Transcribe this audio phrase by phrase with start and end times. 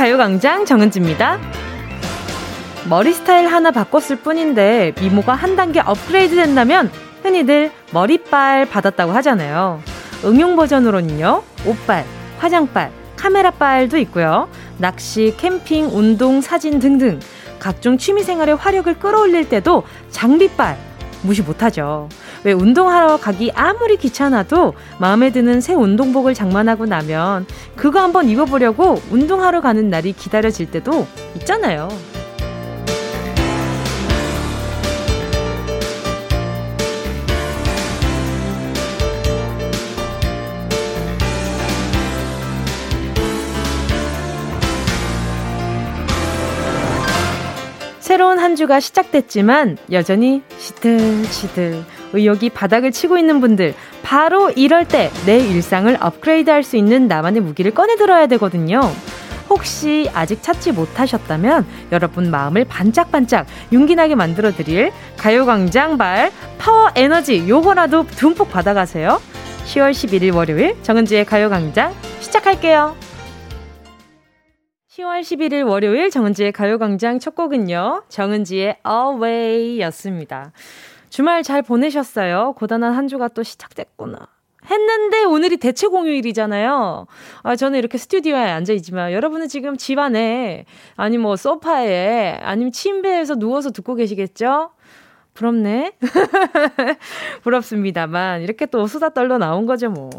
[0.00, 1.38] 가요광장 정은지입니다.
[2.88, 6.90] 머리 스타일 하나 바꿨을 뿐인데 미모가 한 단계 업그레이드 된다면
[7.22, 9.82] 흔히들 머리빨 받았다고 하잖아요.
[10.24, 12.06] 응용 버전으로는요, 옷빨,
[12.38, 14.48] 화장빨, 카메라빨도 있고요.
[14.78, 17.20] 낚시, 캠핑, 운동, 사진 등등
[17.58, 20.78] 각종 취미생활의 화력을 끌어올릴 때도 장비빨
[21.20, 22.08] 무시 못하죠.
[22.44, 29.60] 왜 운동하러 가기 아무리 귀찮아도 마음에 드는 새 운동복을 장만하고 나면 그거 한번 입어보려고 운동하러
[29.60, 31.88] 가는 날이 기다려질 때도 있잖아요.
[48.00, 55.38] 새로운 한 주가 시작됐지만 여전히 시들시들 의욕이 바닥을 치고 있는 분들 바로 이럴 때 내
[55.38, 58.80] 일상을 업그레이드 할 수 있는 나만의 무기를 꺼내 들어야 되거든요.
[59.48, 68.06] 혹시 아직 찾지 못하셨다면 여러분 마음을 반짝반짝 윤기나게 만들어 드릴 가요광장 발 파워 에너지 요거라도
[68.06, 69.20] 듬뿍 받아가세요.
[69.66, 72.94] 10월 11일 월요일 정은지의 가요광장 시작할게요.
[74.96, 78.04] 10월 11일 월요일 정은지의 가요광장 첫 곡은요.
[78.08, 80.52] 정은지의 Away 였습니다.
[81.10, 82.54] 주말 잘 보내셨어요?
[82.56, 84.28] 고단한 한 주가 또 시작됐구나.
[84.70, 87.06] 했는데 오늘이 대체 공휴일이잖아요.
[87.42, 90.66] 아, 저는 이렇게 스튜디오에 앉아있지만 여러분은 지금 집 안에,
[90.96, 94.70] 아니 뭐 소파에, 아니면 침대에서 누워서 듣고 계시겠죠?
[95.40, 95.92] 부럽네.
[97.42, 100.10] 부럽습니다만 이렇게 또 수다 떨러 나온 거죠 뭐.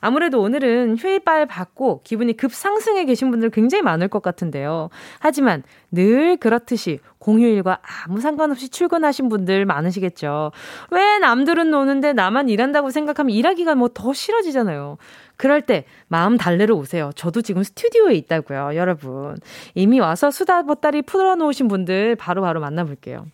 [0.00, 4.88] 아무래도 오늘은 휴일빨 받고 기분이 급상승해 계신 분들 굉장히 많을 것 같은데요.
[5.18, 10.52] 하지만 늘 그렇듯이 공휴일과 아무 상관없이 출근하신 분들 많으시겠죠.
[10.92, 14.98] 왜 남들은 노는데 나만 일한다고 생각하면 일하기가 뭐 더 싫어지잖아요.
[15.36, 17.10] 그럴 때 마음 달래러 오세요.
[17.16, 19.36] 저도 지금 스튜디오에 있다고요, 여러분.
[19.74, 23.26] 이미 와서 수다 보따리 풀어놓으신 분들 바로바로 바로 만나볼게요.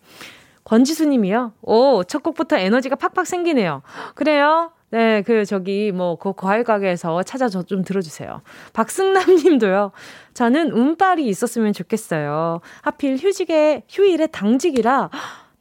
[0.67, 1.53] 권지수님이요.
[1.61, 3.81] 오, 첫 곡부터 에너지가 팍팍 생기네요.
[4.15, 4.71] 그래요?
[4.89, 8.41] 네, 그, 저기, 뭐, 그 과일 가게에서 찾아 좀 들어주세요.
[8.73, 9.91] 박승남 님도요.
[10.33, 12.59] 저는 운빨이 있었으면 좋겠어요.
[12.81, 15.09] 하필 휴직에, 휴일에 당직이라,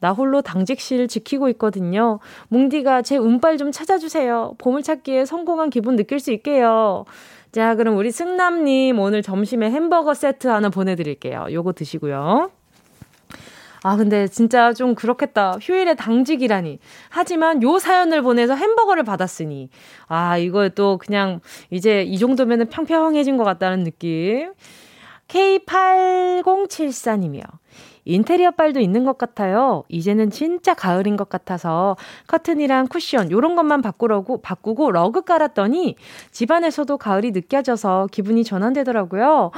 [0.01, 2.19] 나 홀로 당직실 지키고 있거든요.
[2.49, 4.55] 뭉디가 제 운빨 좀 찾아주세요.
[4.59, 7.05] 보물찾기에 성공한 기분 느낄 수 있게요.
[7.53, 11.47] 자, 그럼 우리 승남님 오늘 점심에 햄버거 세트 하나 보내드릴게요.
[11.51, 12.51] 요거 드시고요.
[13.87, 15.59] 아, 근데 진짜 좀 그렇겠다.
[15.63, 16.81] 휴일에 당직이라니.
[17.09, 19.71] 하지만 요 사연을 보내서 햄버거를 받았으니.
[20.09, 21.39] 아, 이거 또 그냥
[21.71, 24.53] 이제 이 정도면은 평평해진 것 같다는 느낌.
[25.29, 27.45] K8074님이요.
[28.05, 29.85] 인테리어 빨도 있는 것 같아요.
[29.89, 31.97] 이제는 진짜 가을인 것 같아서
[32.27, 35.95] 커튼이랑 쿠션 요런 것만 바꾸라고 바꾸고 러그 깔았더니
[36.33, 39.53] 집안에서도 가을이 느껴져서 기분이 전환되더라고요.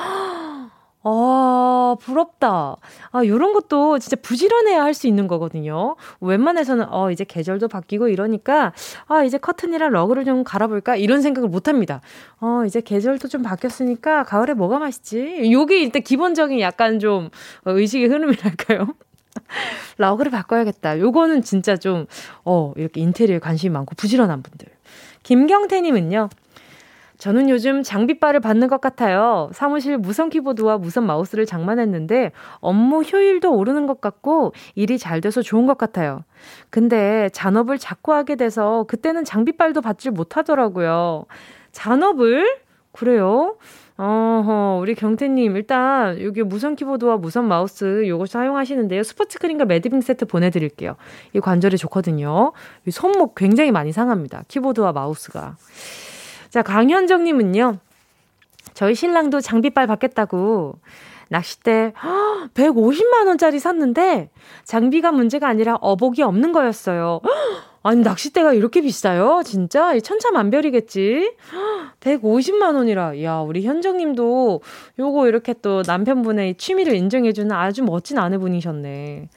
[1.10, 2.76] 아, 부럽다.
[3.12, 5.94] 아, 요런 것도 진짜 부지런해야 할 수 있는 거거든요.
[6.20, 8.72] 웬만해서는, 어, 이제 계절도 바뀌고 이러니까,
[9.06, 10.96] 아, 이제 커튼이랑 러그를 좀 갈아볼까?
[10.96, 12.00] 이런 생각을 못 합니다.
[12.41, 15.50] 어, 이제 계절도 좀 바뀌었으니까, 가을에 뭐가 맛있지?
[15.52, 17.30] 요게 일단 기본적인 약간 좀,
[17.64, 18.88] 의식의 흐름이랄까요?
[19.98, 20.98] 러그를 바꿔야겠다.
[20.98, 22.06] 요거는 진짜 좀,
[22.44, 24.66] 어, 이렇게 인테리어에 관심이 많고 부지런한 분들.
[25.22, 26.28] 김경태님은요,
[27.19, 29.51] 저는 요즘 장비빨을 받는 것 같아요.
[29.53, 35.67] 사무실 무선 키보드와 무선 마우스를 장만했는데 업무 효율도 오르는 것 같고 일이 잘 돼서 좋은
[35.67, 36.23] 것 같아요.
[36.71, 41.27] 근데 잔업을 자꾸 하게 돼서 그때는 장비빨도 받질 못하더라고요.
[41.73, 42.59] 잔업을?
[42.93, 43.56] 그래요?
[44.00, 49.03] 어허, 우리 경태님, 일단, 여기 무선 키보드와 무선 마우스 요거 사용하시는데요.
[49.03, 50.95] 스포츠크림과 매드빙 세트 보내드릴게요.
[51.33, 52.53] 이 관절에 좋거든요.
[52.87, 54.45] 이 손목 굉장히 많이 상합니다.
[54.47, 55.56] 키보드와 마우스가.
[56.50, 57.78] 자, 강현정님은요.
[58.75, 60.78] 저희 신랑도 장비빨 받겠다고
[61.31, 61.93] 낚싯대
[62.55, 64.31] 150만원짜리 샀는데
[64.64, 67.20] 장비가 문제가 아니라 어복이 없는 거였어요.
[67.82, 69.43] 아니, 낚싯대가 이렇게 비싸요?
[69.44, 69.99] 진짜?
[69.99, 71.34] 천차만별이겠지?
[72.00, 73.23] 150만원이라.
[73.23, 74.61] 야, 우리 현정님도
[74.99, 79.28] 요거 이렇게 또 남편분의 취미를 인정해주는 아주 멋진 아내분이셨네.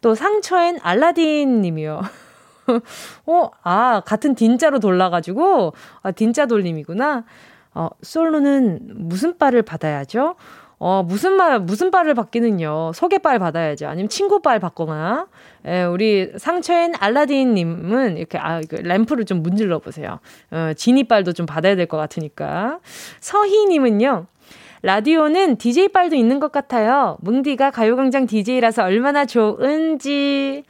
[0.00, 2.02] 또 상처엔 알라딘 님이요.
[3.26, 5.72] 어, 아, 같은 딘자로 돌라가지고,
[6.02, 7.24] 아, 딘자 돌림이구나.
[7.74, 10.34] 어, 솔로는 무슨 빨을 받아야죠?
[10.80, 12.92] 어, 무슨 말, 무슨 빨을 받기는요.
[12.94, 13.88] 소개빨 받아야죠.
[13.88, 15.26] 아니면 친구빨 받거나.
[15.66, 20.20] 예, 우리 상처엔 알라딘님은 이렇게, 아, 그 램프를 좀 문질러 보세요.
[20.52, 22.78] 어, 지니빨도 좀 받아야 될 것 같으니까.
[23.20, 24.26] 서희님은요.
[24.82, 27.16] 라디오는 DJ빨도 있는 것 같아요.
[27.22, 30.62] 뭉디가 가요광장 DJ라서 얼마나 좋은지.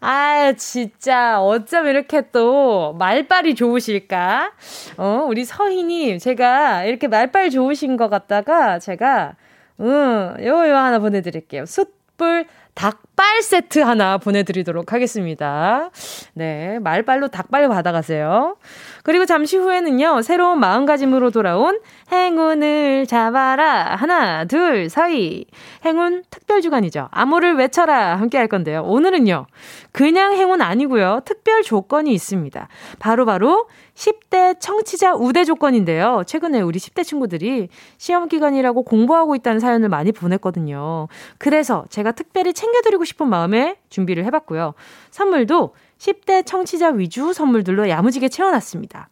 [0.00, 4.52] 아, 진짜, 어쩜 이렇게 또, 말빨이 좋으실까?
[4.96, 9.34] 어, 우리 서희님, 제가 이렇게 말빨 좋으신 것 같다가, 제가,
[9.80, 11.66] 음, 요, 요 하나 보내드릴게요.
[11.66, 15.90] 숯불 닭발 세트 하나 보내드리도록 하겠습니다.
[16.34, 18.56] 네, 말빨로 닭발 받아가세요.
[19.02, 21.80] 그리고 잠시 후에는요, 새로운 마음가짐으로 돌아온
[22.12, 23.96] 행운을 잡아라.
[23.96, 25.44] 하나, 둘, 사이.
[25.84, 27.08] 행운 특별 주간이죠.
[27.10, 28.16] 암호를 외쳐라.
[28.16, 28.82] 함께 할 건데요.
[28.82, 29.46] 오늘은요,
[29.92, 31.20] 그냥 행운 아니고요.
[31.24, 32.68] 특별 조건이 있습니다.
[32.98, 36.22] 바로바로 바로 10대 청취자 우대 조건인데요.
[36.26, 41.08] 최근에 우리 10대 친구들이 시험 기간이라고 공부하고 있다는 사연을 많이 보냈거든요.
[41.38, 44.74] 그래서 제가 특별히 챙겨드리고 싶은 마음에 준비를 해봤고요.
[45.10, 49.08] 선물도 10대 청취자 위주 선물들로 야무지게 채워놨습니다.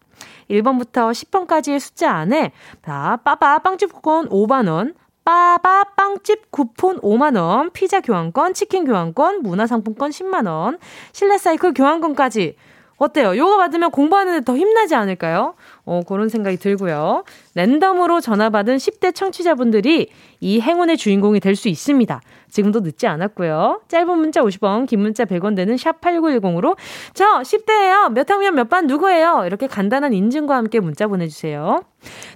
[0.51, 2.53] 1번부터 10번까지의 숫자 안에
[2.85, 4.95] 자, 빠바 빵집 쿠폰 5만원,
[5.25, 10.79] 빠바 빵집 쿠폰 5만원, 피자 교환권, 치킨 교환권, 문화상품권 10만원,
[11.13, 12.57] 실내 사이클 교환권까지
[12.99, 13.37] 어때요?
[13.37, 15.55] 요거 받으면 공부하는데 더 힘나지 않을까요?
[15.85, 17.25] 어, 그런 생각이 들고요.
[17.55, 20.09] 랜덤으로 전화 받은 10대 청취자분들이
[20.41, 22.21] 이 행운의 주인공이 될 수 있습니다.
[22.51, 23.83] 지금도 늦지 않았고요.
[23.89, 26.77] 짧은 문자 50원, 긴 문자 100원 되는 샵 8910으로
[27.15, 28.13] 저 10대예요.
[28.13, 29.45] 몇 학년 몇 반 누구예요?
[29.47, 31.83] 이렇게 간단한 인증과 함께 문자 보내주세요.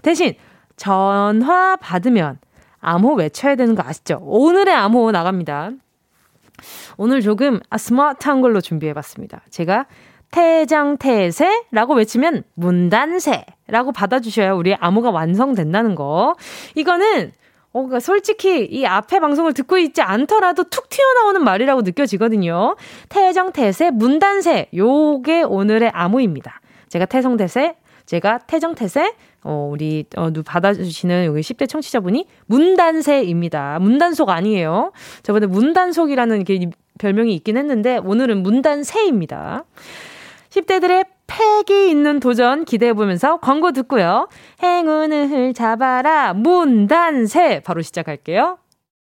[0.02, 0.34] 대신
[0.76, 2.38] 전화 받으면
[2.80, 4.18] 암호 외쳐야 되는 거 아시죠?
[4.22, 5.70] 오늘의 암호 나갑니다.
[6.98, 9.42] 오늘 조금 아, 스마트한 걸로 준비해봤습니다.
[9.50, 9.86] 제가
[10.30, 16.34] 태장태세라고 외치면 문단세라고 받아주셔야 우리 암호가 완성된다는 거.
[16.74, 17.32] 이거는
[17.72, 22.76] 어, 그러니까 솔직히 이 앞에 방송을 듣고 있지 않더라도 툭 튀어나오는 말이라고 느껴지거든요.
[23.08, 26.60] 태정태세, 문단세, 요게 오늘의 암호입니다.
[26.88, 33.78] 제가 태성태세, 제가 태정태세, 어, 우리, 어, 받아주시는 여기 10대 청취자분이 문단세입니다.
[33.78, 34.90] 문단속 아니에요.
[35.22, 39.64] 저번에 문단속이라는 게 별명이 있긴 했는데, 오늘은 문단세입니다.
[40.50, 44.28] 10대들의 패기 있는 도전 기대해보면서 광고 듣고요.
[44.62, 46.34] 행운을 잡아라.
[46.34, 47.60] 문단세.
[47.60, 48.58] 바로 시작할게요.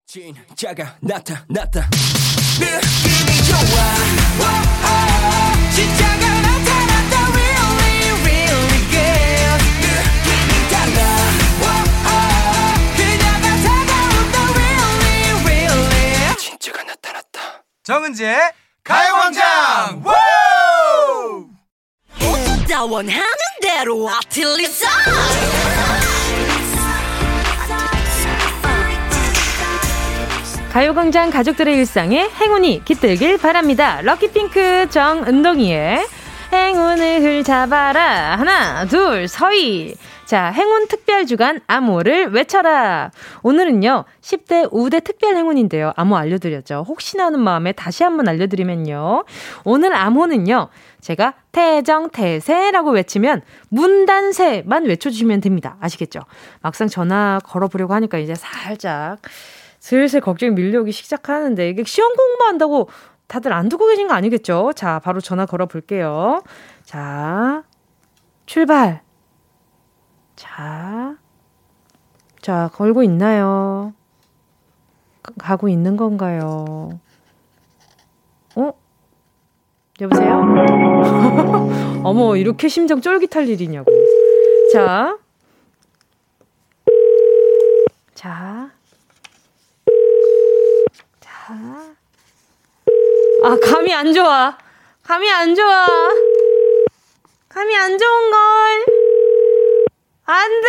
[0.05, 1.87] 진짜가 나타났다.
[2.59, 3.59] 느낌이 좋아.
[4.39, 4.43] 오,
[5.73, 7.13] 진짜가 나타났다.
[7.31, 9.59] Really, really good.
[9.83, 10.99] 느낌이 달라.
[11.63, 11.65] 오,
[12.97, 14.35] 그녀가 다가온다.
[14.53, 16.35] Really, really.
[16.37, 17.63] 진짜가 나타났다.
[17.83, 18.37] 정은지의
[18.83, 20.03] 가요광장!
[22.69, 23.23] 나 원하는
[23.61, 24.87] 대로 아틀리사
[30.73, 34.01] 가요광장 가족들의 일상에 행운이 깃들길 바랍니다.
[34.01, 36.05] 럭키핑크 정은동이의
[36.51, 38.35] 행운을 잡아라.
[38.37, 39.95] 하나, 둘, 서희.
[40.25, 43.11] 자, 행운 특별 주간 암호를 외쳐라.
[43.43, 45.93] 오늘은요, 10대 우대 특별 행운인데요.
[45.95, 46.83] 암호 알려드렸죠.
[46.87, 49.23] 혹시나 하는 마음에 다시 한번 알려드리면요.
[49.63, 50.67] 오늘 암호는요,
[50.99, 55.77] 제가 태정 태세라고 외치면 문단세만 외쳐주시면 됩니다.
[55.79, 56.19] 아시겠죠?
[56.61, 59.19] 막상 전화 걸어보려고 하니까 이제 살짝
[59.79, 62.89] 슬슬 걱정이 밀려오기 시작하는데 이게 시험 공부한다고
[63.27, 64.71] 다들 안 듣고 계신 거 아니겠죠?
[64.73, 66.43] 자, 바로 전화 걸어 볼게요.
[66.83, 67.63] 자,
[68.45, 69.01] 출발.
[70.35, 71.17] 자,
[72.41, 73.93] 자, 걸고 있나요?
[75.37, 76.99] 가고 있는 건가요?
[78.55, 78.73] 어?
[79.99, 80.41] 여보세요?
[82.05, 83.91] 어머, 이렇게 심장 쫄깃할 일이냐고.
[84.71, 85.17] 자.
[88.13, 88.71] 자.
[91.19, 91.96] 자.
[93.43, 94.57] 아, 감이 안 좋아.
[95.03, 95.85] 감이 안 좋아.
[97.49, 98.39] 감이 안 좋은 걸.
[100.25, 100.67] 안 돼!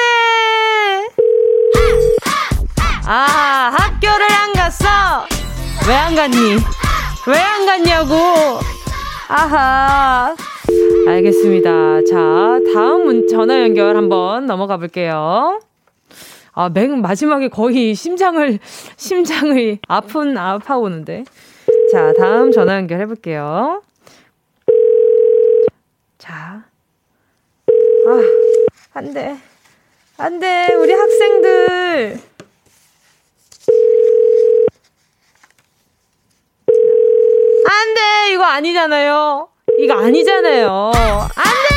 [3.07, 4.87] 아, 학교를 안 갔어!
[5.89, 6.57] 왜 안 갔니?
[7.27, 8.15] 왜 안 갔냐고!
[9.29, 10.37] 아하.
[11.09, 11.71] 알겠습니다.
[12.09, 12.17] 자,
[12.73, 15.61] 다음 전화 연결 한번 넘어가 볼게요.
[16.53, 18.59] 아, 맨 마지막에 거의 심장을,
[18.97, 21.25] 심장이 아픈, 아파오는데.
[21.91, 23.83] 자, 다음 전화 연결 해 볼게요.
[26.19, 26.65] 자.
[28.07, 28.23] 아,
[28.93, 29.37] 안 돼.
[30.19, 32.21] 안 돼, 우리 학생들.
[37.65, 39.49] 안 돼, 이거 아니잖아요.
[39.79, 40.91] 이거 아니잖아요.
[41.37, 41.68] 안 돼!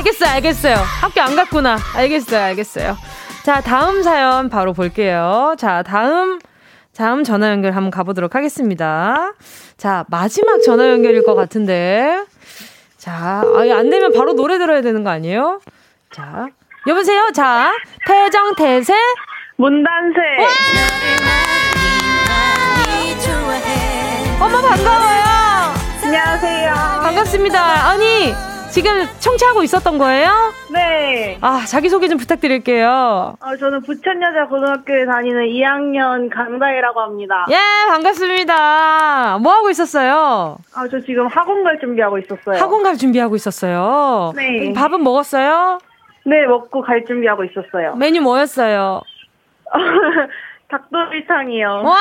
[0.00, 0.76] 알겠어요, 알겠어요.
[1.00, 1.78] 학교 안 갔구나.
[1.94, 2.96] 알겠어요, 알겠어요.
[3.42, 5.54] 자, 다음 사연 바로 볼게요.
[5.58, 6.38] 자, 다음
[6.96, 9.32] 다음 전화 연결 한번 가보도록 하겠습니다.
[9.76, 12.24] 자, 마지막 전화 연결일 것 같은데.
[12.96, 15.60] 자, 아, 안 되면 바로 노래 들어야 되는 거 아니에요?
[16.12, 16.48] 자,
[16.86, 17.30] 여보세요?
[17.34, 17.72] 자,
[18.06, 18.94] 태정, 태세,
[19.56, 20.20] 문단세.
[24.40, 25.74] 어머, 반가워요.
[26.02, 26.72] 안녕하세요.
[27.02, 27.90] 반갑습니다.
[27.90, 28.34] 아니,
[28.70, 30.52] 지금 청취하고 있었던 거예요?
[30.72, 31.38] 네.
[31.40, 33.36] 아, 자기소개 좀 부탁드릴게요.
[33.40, 37.46] 어, 저는 부천여자 고등학교에 다니는 2학년 강다혜라고 합니다.
[37.50, 37.56] 예,
[37.88, 39.38] 반갑습니다.
[39.38, 40.56] 뭐 하고 있었어요?
[40.74, 42.60] 아, 저 지금 학원 갈 준비하고 있었어요.
[42.62, 44.32] 학원 갈 준비하고 있었어요.
[44.36, 44.72] 네.
[44.72, 45.80] 밥은 먹었어요?
[46.24, 47.96] 네, 먹고 갈 준비하고 있었어요.
[47.96, 49.02] 메뉴 뭐였어요?
[50.70, 51.82] 닭도리탕이요.
[51.84, 51.96] 와,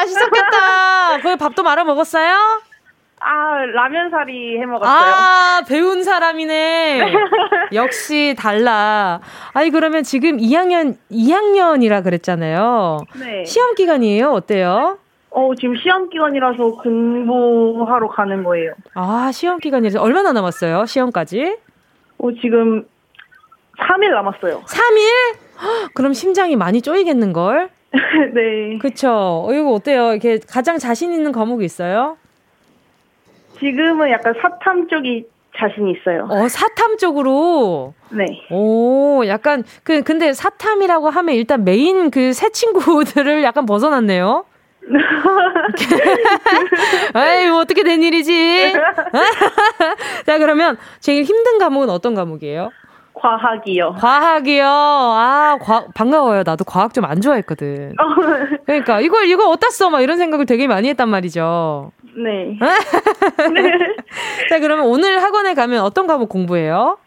[0.00, 1.18] 맛있었겠다.
[1.22, 2.60] 그 밥도 말아 먹었어요?
[3.20, 4.90] 아, 라면사리 해 먹었어요.
[4.96, 7.12] 아, 배운 사람이네.
[7.74, 9.20] 역시 달라.
[9.52, 13.00] 아니, 그러면 지금 2학년, 2학년이라 그랬잖아요.
[13.20, 13.44] 네.
[13.44, 14.30] 시험 기간이에요?
[14.30, 14.98] 어때요?
[15.30, 18.72] 어, 지금 시험 기간이라서 공부하러 가는 거예요.
[18.94, 20.86] 아, 시험 기간이라서 얼마나 남았어요?
[20.86, 21.56] 시험까지?
[22.18, 22.84] 어, 지금
[23.78, 24.62] 3일 남았어요.
[24.62, 25.92] 3일?
[25.94, 27.68] 그럼 심장이 많이 쪼이겠는걸?
[28.34, 28.78] 네.
[28.80, 29.44] 그쵸.
[29.46, 30.12] 어, 이거 어때요?
[30.12, 32.16] 이렇게 가장 자신 있는 과목이 있어요?
[33.60, 35.26] 지금은 약간 사탐 쪽이
[35.58, 36.28] 자신 있어요.
[36.30, 37.94] 어, 사탐 쪽으로.
[38.10, 38.24] 네.
[38.50, 44.44] 오, 약간, 그, 근데 사탐이라고 하면 일단 메인 그 새 친구들을 약간 벗어났네요.
[47.14, 48.72] 아이, 뭐 어떻게 된 일이지?
[50.26, 52.70] 자, 그러면 제일 힘든 과목은 어떤 과목이에요?
[53.14, 53.96] 과학이요.
[53.98, 54.64] 과학이요.
[54.64, 56.44] 아, 과, 반가워요.
[56.46, 57.96] 나도 과학 좀 안 좋아했거든.
[58.64, 59.90] 그러니까 이걸 이걸 어디다 써?
[59.90, 61.90] 막 이런 생각을 되게 많이 했단 말이죠.
[62.22, 62.58] 네.
[64.50, 66.98] 자, 그러면 오늘 학원에 가면 어떤 과목 공부해요?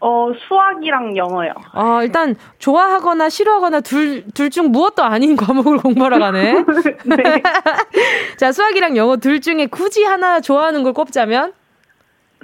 [0.00, 1.52] 어, 수학이랑 영어요.
[1.72, 6.52] 아, 일단 좋아하거나 싫어하거나 둘 둘 중 무엇도 아닌 과목을 공부하러 가네.
[7.04, 7.42] 네.
[8.36, 11.52] 자, 수학이랑 영어 둘 중에 굳이 하나 좋아하는 걸 꼽자면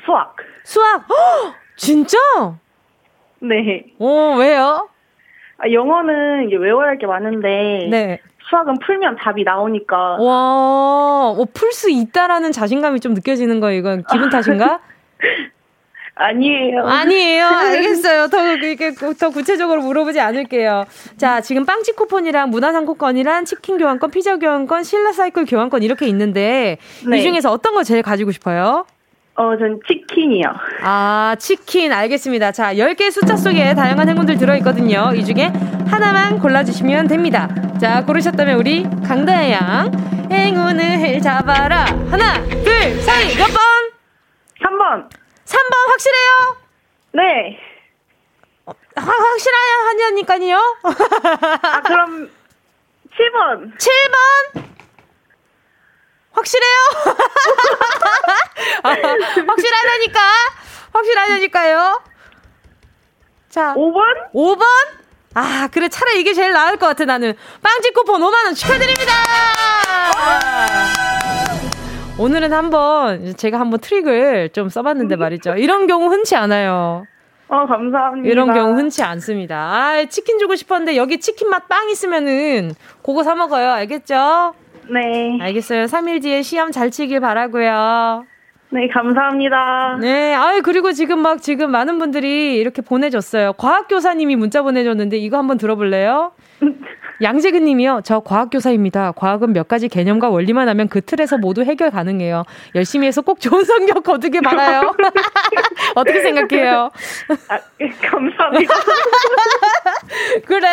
[0.05, 0.37] 수학.
[0.65, 1.05] 수학.
[1.11, 2.17] 헉, 진짜?
[3.41, 3.85] 네.
[3.99, 4.89] 어, 왜요?
[5.59, 8.21] 아, 영어는 이게 외워야 할 게 많은데 네.
[8.51, 13.79] 수학은 풀면 답이 나오니까 와, 어, 풀 수 있다라는 자신감이 좀 느껴지는 거예요.
[13.79, 14.81] 이건 기분 탓인가?
[16.17, 16.85] 아니에요.
[16.87, 17.47] 아니에요.
[17.47, 18.27] 알겠어요.
[18.29, 20.85] 더, 이렇게, 더 구체적으로 물어보지 않을게요.
[21.17, 26.77] 자, 지금 빵집 쿠폰이랑 문화상품권이랑 치킨 교환권, 피자 교환권, 신라 사이클 교환권 이렇게 있는데,
[27.09, 27.19] 네.
[27.19, 28.85] 이 중에서 어떤 걸 제일 가지고 싶어요?
[29.37, 30.45] 어, 전 치킨이요.
[30.83, 31.93] 아, 치킨.
[31.93, 32.53] 알겠습니다.
[32.53, 35.13] 자, 10개의 숫자 속에 다양한 행운들 들어있거든요.
[35.15, 35.51] 이 중에
[35.89, 37.49] 하나만 골라주시면 됩니다.
[37.81, 39.91] 자, 고르셨다면 우리 강다혜 양.
[40.31, 41.85] 행운을 잡아라.
[42.11, 43.57] 하나, 둘, 셋, 몇 번?
[44.61, 45.09] 3번.
[45.47, 46.57] 3번 확실해요?
[47.13, 47.59] 네.
[48.67, 50.59] 확, 확실하냐니까요?
[51.63, 52.31] 아, 그럼
[53.17, 53.73] 7번.
[53.79, 54.63] 7번?
[56.41, 56.79] 확실해요?
[58.83, 58.89] 아,
[59.47, 60.21] 확실하다니까?
[60.93, 62.01] 확실하다니까요?
[63.51, 64.01] 자, 5번?
[64.35, 64.63] 5번?
[65.35, 67.35] 아, 그래, 차라리 이게 제일 나을 것 같아, 나는.
[67.63, 69.13] 빵집 쿠폰 5만원 축하드립니다!
[72.19, 75.55] 오늘은 한번, 제가 한번 트릭을 좀 써봤는데 말이죠.
[75.57, 77.05] 이런 경우 흔치 않아요.
[77.49, 78.29] 어, 감사합니다.
[78.31, 79.57] 이런 경우 흔치 않습니다.
[79.57, 83.71] 아, 치킨 주고 싶었는데 여기 치킨 맛 빵 있으면은 그거 사 먹어요.
[83.73, 84.55] 알겠죠?
[84.93, 85.39] 네.
[85.41, 85.85] 알겠어요.
[85.85, 88.25] 3일 뒤에 시험 잘 치길 바라고요.
[88.73, 89.99] 네, 감사합니다.
[90.01, 90.35] 네.
[90.35, 93.55] 아유, 그리고 지금 막 지금 많은 분들이 이렇게 보내줬어요.
[93.55, 96.33] 과학교사님이 문자 보내줬는데 이거 한번 들어볼래요?
[97.23, 98.01] 양재근 님이요.
[98.03, 99.13] 저 과학교사입니다.
[99.13, 102.45] 과학은 몇 가지 개념과 원리만 하면 그 틀에서 모두 해결 가능해요.
[102.75, 104.95] 열심히 해서 꼭 좋은 성적 거두길 바라요.
[105.97, 106.91] 어떻게 생각해요?
[107.49, 107.59] 아,
[108.03, 108.75] 감사합니다.
[110.47, 110.67] 그래.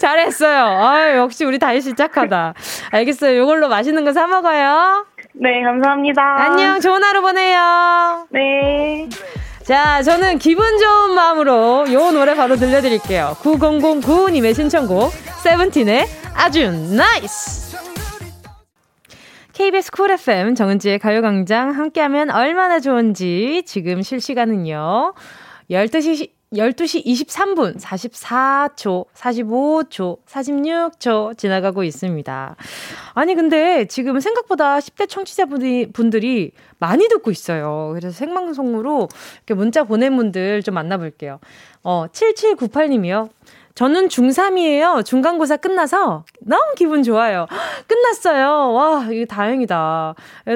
[0.00, 0.64] 잘했어요.
[0.64, 2.54] 아 역시 우리 다희씨 착하다.
[2.90, 3.42] 알겠어요.
[3.42, 5.06] 이걸로 맛있는 거 사 먹어요.
[5.34, 6.22] 네, 감사합니다.
[6.42, 6.80] 안녕.
[6.80, 8.26] 좋은 하루 보내요.
[8.30, 9.08] 네.
[9.62, 13.36] 자, 저는 기분 좋은 마음으로 요 노래 바로 들려드릴게요.
[13.40, 15.12] 9009님의 신청곡,
[15.44, 17.78] 세븐틴의 아주 nice!
[19.52, 25.12] KBS Cool FM 정은지의 가요광장 함께하면 얼마나 좋은지 지금 실시간은요.
[25.70, 32.56] 12시 12시 23분 44초, 45초, 46초 지나가고 있습니다.
[33.14, 37.92] 아니, 근데 지금 생각보다 10대 청취자분들이 분들이 많이 듣고 있어요.
[37.94, 41.38] 그래서 생방송으로 이렇게 문자 보낸 분들 좀 만나볼게요.
[41.84, 43.28] 어, 7798님이요.
[43.76, 45.04] 저는 중3이에요.
[45.04, 47.46] 중간고사 끝나서 너무 기분 좋아요.
[47.86, 48.72] 끝났어요.
[48.72, 50.14] 와, 이게 다행이다.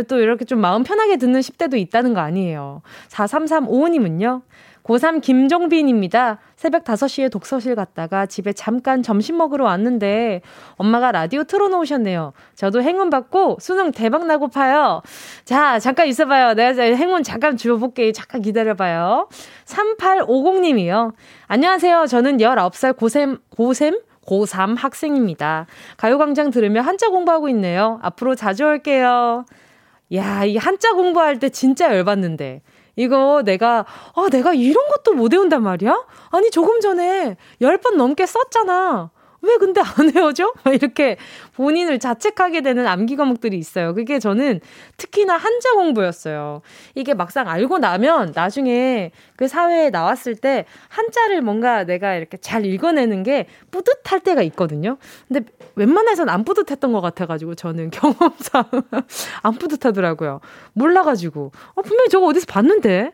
[0.09, 2.83] 또 이렇게 좀 마음 편하게 듣는 10대도 있다는 거 아니에요.
[3.11, 4.43] 4335님은요.
[4.85, 6.39] 고3 김종빈입니다.
[6.57, 10.43] 새벽 5시에 독서실 갔다가 집에 잠깐 점심 먹으러 왔는데
[10.77, 12.35] 엄마가 라디오 틀어놓으셨네요.
[12.55, 15.01] 저도 행운 받고 수능 대박 나고 파요.
[15.45, 16.53] 자, 잠깐 있어봐요.
[16.55, 18.13] 내가 행운 잠깐 주워볼게.
[18.13, 19.29] 잠깐 기다려봐요.
[19.65, 21.15] 3850님이요.
[21.47, 22.07] 안녕하세요.
[22.07, 23.99] 저는 19살 고샘, 고샘?
[24.27, 25.67] 고3 학생입니다.
[25.99, 27.99] 가요광장 들으며 한자 공부하고 있네요.
[28.03, 29.45] 앞으로 자주 올게요.
[30.15, 32.63] 야, 이 한자 공부할 때 진짜 열받는데.
[32.97, 33.85] 이거 내가,
[34.15, 36.05] 아, 내가 이런 것도 못 외운단 말이야?
[36.31, 39.11] 아니, 조금 전에 10번 넘게 썼잖아.
[39.45, 40.53] 왜 근데 안 헤어져?
[40.73, 41.17] 이렇게
[41.55, 43.95] 본인을 자책하게 되는 암기 과목들이 있어요.
[43.95, 44.61] 그게 저는
[44.97, 46.63] 특히나 한자 공부였어요.
[46.95, 53.23] 이게 막상 알고 나면 나중에 그 사회에 나왔을 때 한자를 뭔가 내가 이렇게 잘 읽어내는
[53.23, 54.97] 게 뿌듯할 때가 있거든요.
[55.29, 55.45] 근데
[55.77, 58.65] 웬만해선 안 뿌듯했던 것 같아가지고 저는 경험상
[59.43, 60.41] 안 뿌듯하더라고요.
[60.73, 61.53] 몰라가지고.
[61.75, 63.13] 어, 분명히 저거 어디서 봤는데?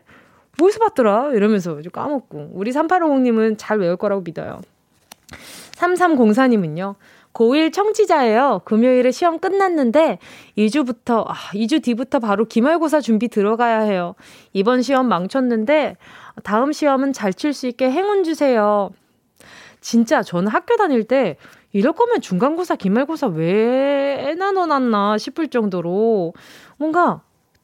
[0.61, 1.31] 어디서 봤더라?
[1.33, 2.51] 이러면서 까먹고.
[2.53, 4.61] 우리 3850님은 잘 외울 거라고 믿어요.
[5.81, 6.95] 3304님은요.
[7.33, 8.61] 고1 청취자예요.
[8.65, 10.19] 금요일에 시험 끝났는데
[10.57, 14.15] 2주부터 아, 2주 뒤부터 바로 기말고사 준비 들어가야 해요.
[14.53, 15.95] 이번 시험 망쳤는데
[16.43, 18.89] 다음 시험은 잘 칠 수 있게 행운 주세요.
[19.79, 21.37] 진짜 저는 학교 다닐 때
[21.73, 26.33] 이럴 거면 중간고사, 기말고사 왜 나눠놨나 싶을 정도로
[26.77, 27.21] 뭔가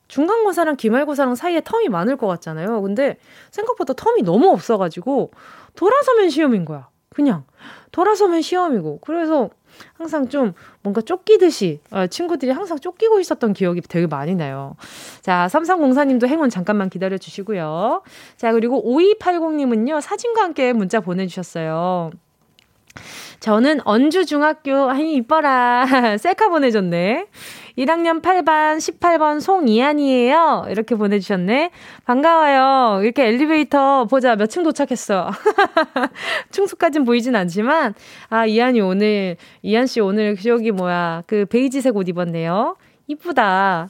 [0.07, 2.81] 중간고사랑 기말고사랑 사이에 텀이 많을 것 같잖아요.
[2.81, 3.17] 근데
[3.51, 5.31] 생각보다 텀이 너무 없어가지고
[5.75, 6.87] 돌아서면 시험인 거야.
[7.17, 7.45] 그냥
[7.91, 8.99] 돌아서면 시험이고.
[9.01, 9.49] 그래서
[9.95, 14.75] 항상 좀 뭔가 쫓기듯이 어, 친구들이 항상 쫓기고 있었던 기억이 되게 많이 나요.
[15.21, 18.03] 자, 3304님도 행운 잠깐만 기다려 주시고요.
[18.35, 22.11] 자, 그리고 5280님은요, 사진과 함께 문자 보내주셨어요.
[23.39, 26.17] 저는 언주중학교, 아니, 이뻐라.
[26.21, 27.25] 셀카 보내줬네.
[27.77, 30.65] 1학년 8반 18번 송이안이에요.
[30.69, 31.69] 이렇게 보내주셨네.
[32.05, 33.03] 반가워요.
[33.03, 34.35] 이렇게 엘리베이터 보자.
[34.35, 35.29] 몇 층 도착했어.
[36.51, 37.93] 충수까진 보이진 않지만,
[38.29, 41.23] 아, 이안이 오늘, 이안 씨 오늘 저기 뭐야.
[41.27, 42.77] 그 베이지색 옷 입었네요.
[43.07, 43.89] 이쁘다.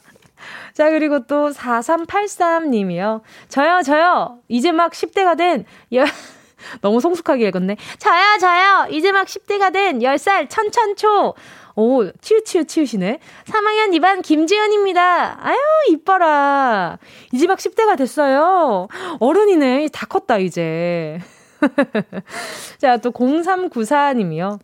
[0.74, 3.22] 자, 그리고 또 4383님이요.
[3.50, 4.40] 저요, 저요.
[4.48, 6.04] 이제 막 10대가 된, 여,
[6.82, 7.78] 너무 성숙하게 읽었네.
[8.00, 8.88] 저요, 저요.
[8.92, 11.36] 이제 막 10대가 된 10살 천천초.
[11.78, 13.20] 오, 치읓 치읓 치읓이네.
[13.46, 15.38] 3학년 2반 김지연입니다.
[15.46, 15.58] 아유,
[15.90, 16.98] 이뻐라.
[17.32, 18.88] 이제 막 10대가 됐어요.
[19.20, 19.90] 어른이네.
[19.94, 21.20] 다 컸다, 이제.
[22.82, 24.58] 자, 또 0394님이요.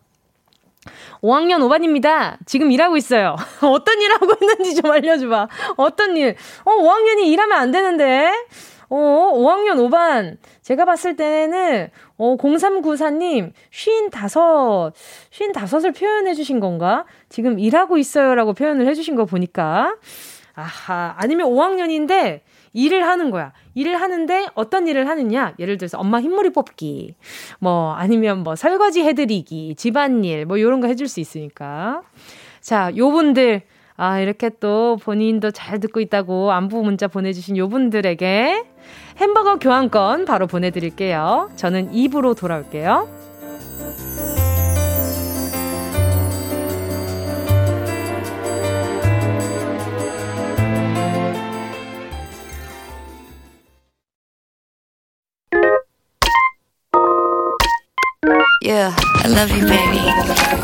[1.21, 2.38] 5학년 5반입니다.
[2.47, 3.36] 지금 일하고 있어요.
[3.62, 5.47] 어떤 일 하고 있는지 좀 알려줘봐.
[5.78, 6.36] 어떤 일?
[6.65, 8.32] 어, 5학년이 일하면 안 되는데?
[8.89, 8.95] 어,
[9.36, 10.38] 5학년 5반.
[10.63, 11.91] 제가 봤을 때는,
[12.24, 14.92] 어, 0394님, 55,
[15.32, 17.04] 55을 표현해 주신 건가?
[17.28, 19.98] 지금 일하고 있어요 라고 표현을 해 주신 거 보니까.
[20.56, 23.52] 아하, 아니면 5학년인데, 일을 하는 거야.
[23.76, 25.54] 일을 하는데 어떤 일을 하느냐?
[25.60, 27.16] 예를 들어서 엄마 흰머리 뽑기,
[27.60, 32.04] 뭐 아니면 뭐 설거지 해드리기, 집안일, 뭐 이런 거 해줄 수 있으니까.
[32.62, 33.64] 자, 요 분들
[34.06, 38.66] 아, 이렇게 또 본인도 잘 듣고 있다고 안부 문자 보내주신 요 분들에게
[39.16, 41.50] 햄버거 교환권 바로 보내드릴게요.
[41.56, 43.08] 저는 입으로 돌아올게요.
[58.62, 59.99] Yeah, I love you, baby.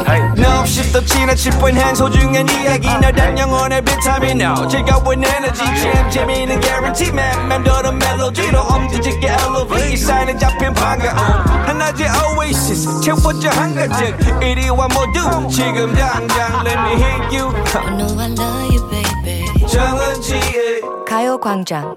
[0.05, 0.21] Hey.
[0.37, 4.67] No, shift the china chip when hands hold you and 이야기 너단 영혼의 비타민 O
[4.69, 13.01] 즐거운 에너지 jam 재미있는 guarantee man 맴도는 멜로디로 엄지짓게 elevate 사인에 잡힌 반가움 하나의 oasis
[13.01, 18.91] 채워져 한가득 이리와 모두 지금 당장 let me hit you I know I love you,
[18.91, 19.67] baby.
[19.69, 21.97] 정은지의 가요광장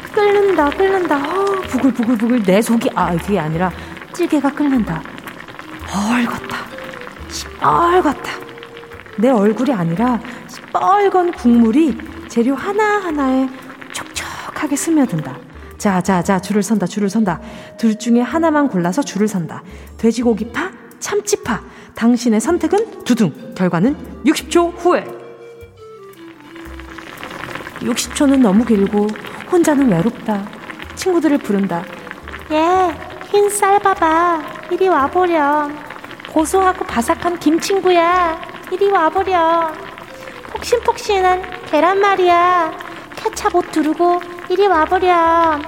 [0.13, 1.17] 끓는다, 끓는다.
[1.17, 3.71] 어, 부글부글부글 내 속이, 아, 그게 아니라
[4.13, 5.01] 찌개가 끓는다.
[5.87, 6.57] 얼었다.
[7.29, 8.41] 시뻘겋다.
[9.17, 11.97] 내 얼굴이 아니라 시뻘건 국물이
[12.27, 13.49] 재료 하나하나에
[13.93, 15.37] 촉촉하게 스며든다.
[15.77, 17.41] 자, 자, 자, 줄을 선다, 줄을 선다.
[17.77, 19.63] 둘 중에 하나만 골라서 줄을 선다.
[19.97, 21.61] 돼지고기 파, 참치파.
[21.95, 23.53] 당신의 선택은 두둥.
[23.55, 23.95] 결과는
[24.25, 25.03] 60초 후에.
[27.79, 29.07] 60초는 너무 길고
[29.51, 30.45] 혼자는 외롭다.
[30.95, 31.83] 친구들을 부른다.
[32.51, 32.95] 예,
[33.29, 34.41] 흰 쌀밥아.
[34.71, 35.75] 이리 와보렴.
[36.31, 38.39] 고소하고 바삭한 김친구야.
[38.71, 39.73] 이리 와보렴.
[40.53, 42.71] 폭신폭신한 계란말이야.
[43.15, 45.61] 케찹 옷 두르고 이리 와보렴.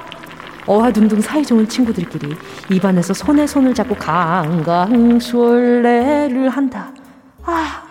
[0.65, 2.37] 어화둥둥 사이좋은 친구들끼리
[2.71, 5.17] 입안에서 손에 손을 잡고 강강술래를
[6.47, 6.93] 한다.
[7.43, 7.83] 아,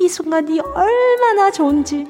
[0.00, 2.06] 이 순간이 얼마나 좋은지.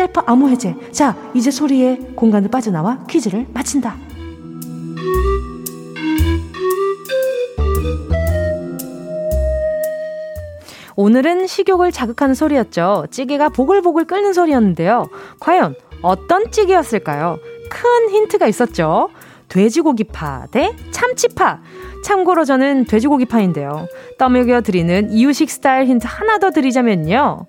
[0.00, 0.74] 셀프 암호 해제.
[0.92, 3.98] 자, 이제 소리에 공간을 빠져나와 퀴즈를 마친다.
[10.96, 13.08] 오늘은 식욕을 자극하는 소리였죠.
[13.10, 15.06] 찌개가 보글보글 끓는 소리였는데요.
[15.38, 17.38] 과연 어떤 찌개였을까요?
[17.68, 19.10] 큰 힌트가 있었죠.
[19.48, 21.60] 돼지고기파 대 참치파.
[22.04, 23.86] 참고로 저는 돼지고기파인데요.
[24.18, 27.44] 떠먹여 드리는 이유식 스타일 힌트 하나 더 드리자면요.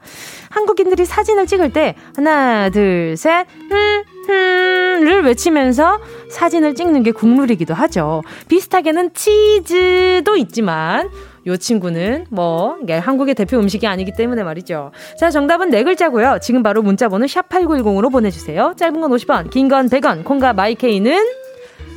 [0.51, 8.21] 한국인들이 사진을 찍을 때 하나, 둘, 셋, 음, 흠을 외치면서 사진을 찍는 게 국룰이기도 하죠.
[8.47, 11.09] 비슷하게는 치즈도 있지만
[11.47, 14.91] 요 친구는 뭐 한국의 대표 음식이 아니기 때문에 말이죠.
[15.19, 16.37] 자, 정답은 네 글자고요.
[16.41, 18.73] 지금 바로 문자 번호 샵 8910으로 보내 주세요.
[18.77, 20.23] 짧은 건 50원, 긴 건 100원.
[20.23, 21.25] 콩과 마이케이는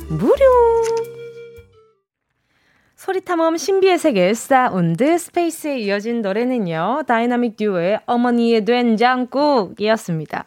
[0.09, 1.14] 무료.
[3.05, 7.03] 소리탐험 신비의 세계 sound space에 이어진 노래는요.
[7.05, 10.45] 다이나믹 듀오의 어머니의 된장국이었습니다.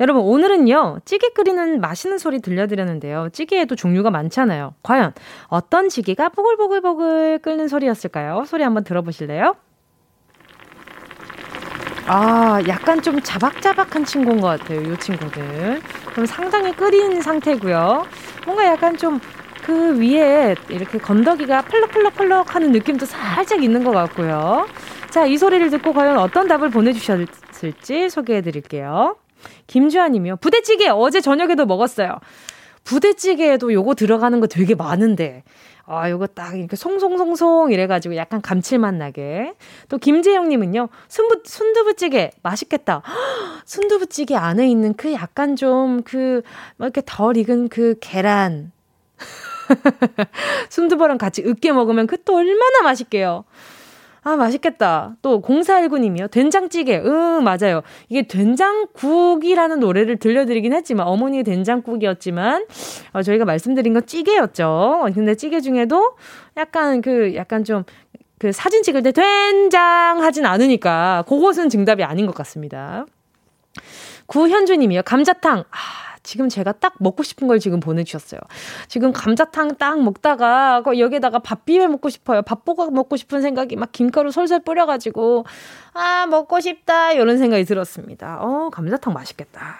[0.00, 0.98] 여러분 오늘은요.
[1.06, 3.30] 찌개 끓이는 맛있는 소리 들려드렸는데요.
[3.32, 4.74] 찌개에도 종류가 많잖아요.
[4.82, 5.14] 과연
[5.46, 8.44] 어떤 찌개가 보글보글보글 끓는 소리였을까요?
[8.46, 9.56] 소리 한번 들어보실래요?
[12.06, 15.80] 아, 약간 좀 자박자박한 친구인 것 같아요, 이 친구들.
[16.12, 18.04] 그럼 상당히 끓인 상태고요.
[18.44, 19.18] 뭔가 약간 좀
[19.64, 24.66] 그 위에 이렇게 건더기가 펄럭펄럭펄럭 하는 느낌도 살짝 있는 것 같고요.
[25.08, 29.16] 자, 이 소리를 듣고 과연 어떤 답을 보내주셨을지 소개해 드릴게요.
[29.66, 30.36] 김주환님이요.
[30.36, 32.18] 부대찌개 어제 저녁에도 먹었어요.
[32.84, 35.44] 부대찌개에도 요거 들어가는 거 되게 많은데.
[35.86, 39.54] 아, 요거 딱 이렇게 송송송송 이래가지고 약간 감칠맛 나게.
[39.88, 43.00] 또 김재영님은요, 순부, 순두부찌개 맛있겠다.
[43.64, 46.42] 순두부찌개 안에 있는 그 약간 좀 그,
[46.76, 48.73] 뭐 이렇게 덜 익은 그 계란.
[50.70, 53.44] 순두부랑 같이 으깨 먹으면 그 또 얼마나 맛있게요.
[54.22, 55.16] 아, 맛있겠다.
[55.20, 56.30] 또 0419님이요.
[56.30, 57.02] 된장찌개.
[57.04, 57.82] 응, 맞아요.
[58.08, 62.64] 이게 된장국이라는 노래를 들려드리긴 했지만 어머니의 된장국이었지만
[63.12, 65.10] 어, 저희가 말씀드린 건 찌개였죠.
[65.14, 66.16] 근데 찌개 중에도
[66.56, 67.84] 약간 그 약간 좀
[68.38, 73.06] 그 사진 찍을 때 된장 하진 않으니까 그것은 정답이 아닌 것 같습니다.
[74.26, 75.02] 구현주님이요.
[75.02, 75.60] 감자탕.
[75.60, 78.40] 아, 지금 제가 딱 먹고 싶은 걸 지금 보내주셨어요.
[78.88, 82.42] 지금 감자탕 딱 먹다가 여기에다가 밥 비벼 먹고 싶어요.
[82.42, 85.44] 밥 볶아 먹고 싶은 생각이 막 김가루 솔솔 뿌려가지고
[85.92, 88.38] 아 먹고 싶다 이런 생각이 들었습니다.
[88.40, 89.76] 어 감자탕 맛있겠다.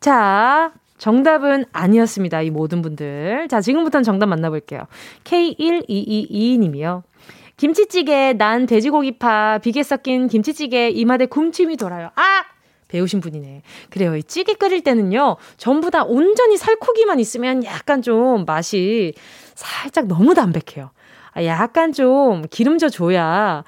[0.00, 2.42] 자 정답은 아니었습니다.
[2.42, 3.48] 이 모든 분들.
[3.48, 4.82] 자, 지금부터는 정답 만나볼게요.
[5.24, 7.02] K1222님이요.
[7.56, 12.10] 김치찌개, 난 돼지고기파, 비계 섞인 김치찌개, 이마대 굼침이 돌아요.
[12.16, 12.44] 아!
[12.90, 13.62] 배우신 분이네.
[13.88, 14.16] 그래요.
[14.16, 19.14] 이 찌개 끓일 때는요, 전부 다 온전히 살코기만 있으면 약간 좀 맛이
[19.54, 20.90] 살짝 너무 담백해요.
[21.32, 23.62] 아, 약간 좀 기름져 줘야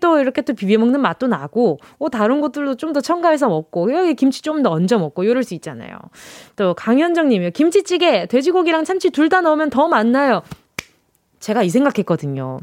[0.00, 4.14] 또 이렇게 또 비벼 먹는 맛도 나고 어 다른 것들도 좀 더 첨가해서 먹고 여기
[4.14, 5.98] 김치 좀 더 얹어 먹고 이럴 수 있잖아요.
[6.56, 7.50] 또 강현정 님이요.
[7.50, 10.40] 김치찌개 돼지고기랑 참치 둘 다 넣으면 더 맛나요.
[11.40, 12.60] 제가 이 생각했거든요.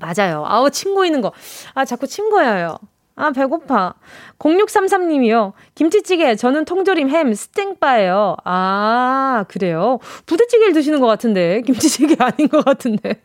[0.00, 0.44] 맞아요.
[0.46, 1.32] 아우 침 고이는 거.
[1.74, 2.78] 아 자꾸 침 고여요.
[3.20, 3.94] 아, 배고파.
[4.38, 5.52] 0633님이요.
[5.74, 8.36] 김치찌개, 저는 통조림, 햄, 스탱바예요.
[8.44, 9.98] 아, 그래요?
[10.24, 11.60] 부대찌개를 드시는 것 같은데.
[11.66, 13.20] 김치찌개 아닌 것 같은데.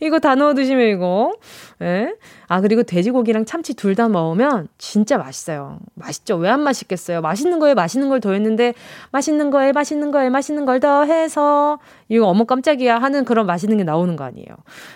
[0.00, 1.32] 이거 다 넣어 드시면 이거.
[1.80, 2.14] 예?
[2.48, 5.78] 아, 그리고 돼지고기랑 참치 둘 다 먹으면 진짜 맛있어요.
[5.94, 6.36] 맛있죠?
[6.36, 7.20] 왜 안 맛있겠어요?
[7.20, 8.74] 맛있는 거에 맛있는 걸 더했는데,
[9.10, 14.14] 맛있는 거에 맛있는 거에 맛있는 걸 더해서, 이거 어머 깜짝이야 하는 그런 맛있는 게 나오는
[14.16, 14.46] 거 아니에요.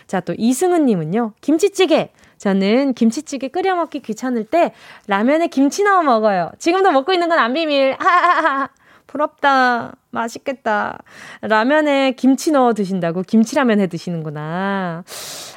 [0.07, 1.33] 자, 또 이승은님은요.
[1.41, 2.11] 김치찌개.
[2.43, 4.73] 저는 김치찌개 끓여 먹기 귀찮을 때
[5.07, 6.51] 라면에 김치 넣어 먹어요.
[6.59, 7.95] 지금도 먹고 있는 건 안 비밀.
[8.03, 8.69] 하하하.
[9.07, 9.93] 부럽다.
[10.11, 10.99] 맛있겠다.
[11.43, 15.05] 라면에 김치 넣어 드신다고 김치라면 해 드시는구나.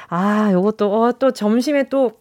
[0.08, 2.12] 아, 요것도 어, 또 점심에 또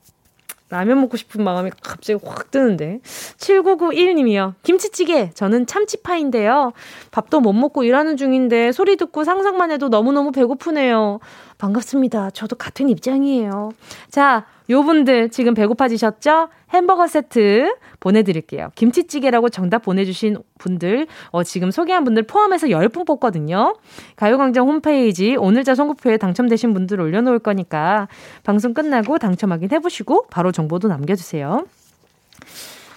[0.71, 3.01] 라면 먹고 싶은 마음이 갑자기 확 드는데.
[3.37, 4.55] 7991님이요.
[4.63, 5.29] 김치찌개.
[5.35, 6.73] 저는 참치파인데요.
[7.11, 11.19] 밥도 못 먹고 일하는 중인데 소리 듣고 상상만 해도 너무너무 배고프네요.
[11.57, 12.31] 반갑습니다.
[12.31, 13.71] 저도 같은 입장이에요.
[14.09, 16.49] 자, 요 분들 지금 배고파지셨죠?
[16.71, 18.71] 햄버거 세트 보내드릴게요.
[18.75, 23.75] 김치찌개라고 정답 보내주신 분들, 어, 지금 소개한 분들 포함해서 10분 뽑거든요.
[24.15, 28.07] 가요광장 홈페이지 오늘자 선곡표에 당첨되신 분들 올려놓을 거니까
[28.43, 31.65] 방송 끝나고 당첨 확인해보시고 바로 정보도 남겨주세요.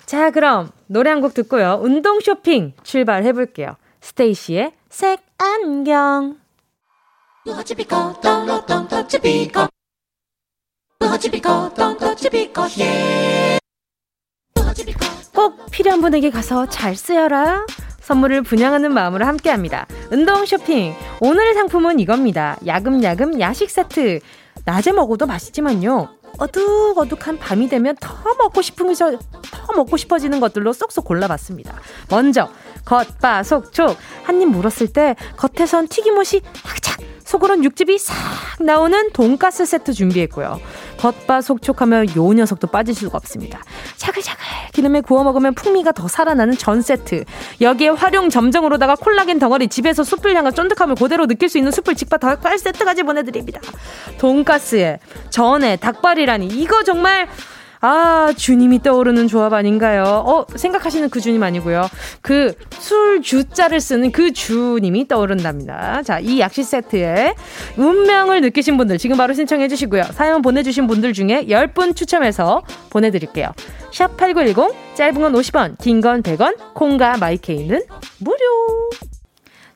[0.07, 1.81] 자, 그럼 노래 한 곡 듣고요.
[1.83, 3.77] 운동 쇼핑 출발해볼게요.
[4.01, 6.38] 스테이시의 색 안경.
[15.35, 17.67] 꼭 필요한 분에게 가서 잘 쓰여라.
[18.01, 19.87] 선물을 분양하는 마음으로 함께 합니다.
[20.11, 20.95] 운동 쇼핑.
[21.21, 22.57] 오늘의 상품은 이겁니다.
[22.67, 24.21] 야금야금 야식 세트.
[24.65, 26.18] 낮에 먹어도 맛있지만요.
[26.39, 31.75] 어둑어둑한 밤이 되면 더 먹고 싶은 더 먹고 싶어지는 것들로 쏙쏙 골라봤습니다.
[32.11, 32.49] 먼저
[32.85, 38.15] 겉바 속촉 한 입 물었을 때 겉에선 튀김옷이 착착 속으론 육즙이 싹
[38.61, 40.61] 나오는 돈가스 세트 준비했고요.
[40.99, 43.61] 겉바 속촉하면 요 녀석도 빠질 수가 없습니다.
[43.97, 47.25] 차글차글 기름에 구워 먹으면 풍미가 더 살아나는 전 세트.
[47.61, 52.21] 여기에 활용 점정으로다가 콜라겐 덩어리 집에서 숯불 향과 쫀득함을 그대로 느낄 수 있는 숯불 직밥
[52.21, 53.61] 닭발 세트까지 보내드립니다.
[54.19, 54.99] 돈가스에
[55.29, 57.27] 전에 닭발이 라니 이거 정말
[57.81, 60.03] 아, 주님이 떠오르는 조합 아닌가요?
[60.03, 61.89] 어, 생각하시는 그 주님 아니고요.
[62.21, 66.03] 그 술 주자를 쓰는 그 주님이 떠오른답니다.
[66.03, 67.35] 자, 이 약식 세트에
[67.77, 70.03] 운명을 느끼신 분들 지금 바로 신청해 주시고요.
[70.13, 73.49] 사연 보내 주신 분들 중에 10분 추첨해서 보내 드릴게요.
[73.93, 77.81] 샵 8910, 짧은 건 50원, 긴 건 100원, 콩과 마이케이는
[78.19, 78.39] 무료!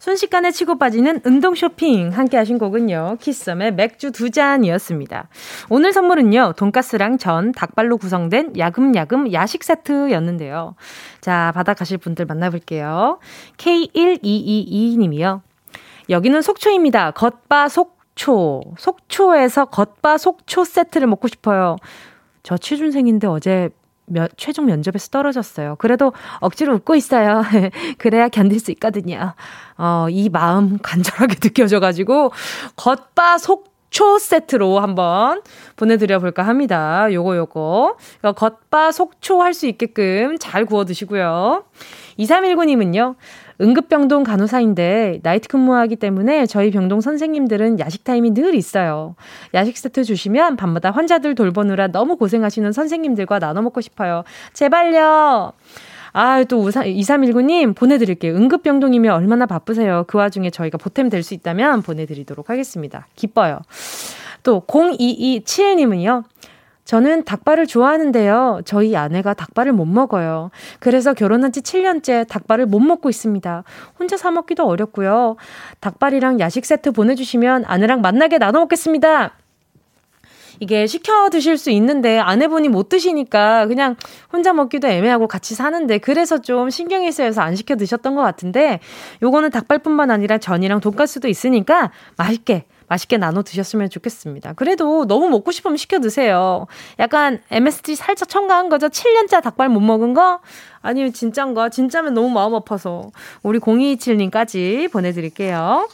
[0.03, 3.19] 순식간에 치고 빠지는 운동 쇼핑 함께 하신 곡은요.
[3.21, 5.29] 키썸의 맥주 두 잔이었습니다.
[5.71, 6.55] 오늘 선물은요.
[6.57, 10.75] 돈가스랑 전, 닭발로 구성된 야금야금 야식 세트였는데요.
[11.21, 13.21] 자, 받아 가실 분들 만나볼게요.
[13.59, 15.41] K1222님이요.
[16.11, 17.13] 여기는 속초입니다.
[17.13, 18.63] 겉바 속초.
[18.77, 21.77] 속초에서 겉바 속초 세트를 먹고 싶어요.
[22.43, 23.71] 저 취준생인데 어제
[24.13, 25.77] 면, 최종 면접에서 떨어졌어요.
[25.79, 27.43] 그래도 억지로 웃고 있어요.
[27.99, 29.35] 그래야 견딜 수 있거든요.
[29.79, 32.33] 어, 이 마음 간절하게 느껴져가지고,
[32.77, 35.43] 겉바 속 초 세트로 한번
[35.77, 37.13] 보내드려 볼까 합니다.
[37.13, 37.97] 요거, 요거.
[38.35, 41.65] 겉바 속초 할 수 있게끔 잘 구워 드시고요.
[42.19, 43.17] 2319님은요,
[43.61, 49.15] 응급병동 간호사인데 나이트 근무하기 때문에 저희 병동 선생님들은 야식 타임이 늘 있어요.
[49.55, 54.25] 야식 세트 주시면 밤마다 환자들 돌보느라 너무 고생하시는 선생님들과 나눠 먹고 싶어요.
[54.53, 55.53] 제발요.
[56.15, 58.35] 아, 또 2319님 보내드릴게요.
[58.35, 60.05] 응급병동이면 얼마나 바쁘세요.
[60.07, 63.07] 그 와중에 저희가 보탬 될 수 있다면 보내드리도록 하겠습니다.
[63.17, 63.61] 기뻐요.
[64.43, 66.25] 또 0227님은요.
[66.85, 68.63] 저는 닭발을 좋아하는데요.
[68.65, 70.51] 저희 아내가 닭발을 못 먹어요.
[70.81, 73.65] 그래서 결혼한 지 7년째 닭발을 못 먹고 있습니다.
[73.99, 75.37] 혼자 사 먹기도 어렵고요.
[75.81, 79.33] 닭발이랑 야식 세트 보내주시면 아내랑 만나게 나눠 먹겠습니다.
[80.63, 83.97] 이게 시켜 드실 수 있는데 아내분이 못 드시니까 그냥
[84.33, 88.79] 혼자 먹기도 애매하고 같이 사는데 그래서 좀 신경이 쓰여서 안 시켜 드셨던 것 같은데
[89.23, 94.53] 요거는 닭발뿐만 아니라 전이랑 돈가스도 있으니까 맛있게 맛있게 나눠 드셨으면 좋겠습니다.
[94.53, 96.67] 그래도 너무 먹고 싶으면 시켜 드세요.
[96.99, 98.89] 약간 MSG 살짝 첨가한 거죠.
[98.89, 100.41] 7년째 닭발 못 먹은 거?
[100.83, 101.71] 아니면 진짠가?
[101.71, 103.11] 진짜면 너무 마음 아파서.
[103.43, 105.89] 우리 0227님까지 보내드릴게요.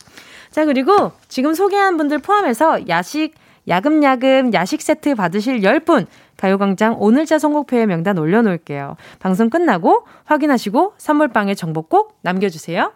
[0.51, 3.35] 자, 그리고 지금 소개한 분들 포함해서 야식,
[3.69, 6.07] 야금야금 야식 세트 받으실 10분
[6.37, 8.97] 가요광장 오늘자 선곡표에 명단 올려놓을게요.
[9.21, 12.93] 방송 끝나고 확인하시고 선물방에 정보 꼭 남겨주세요.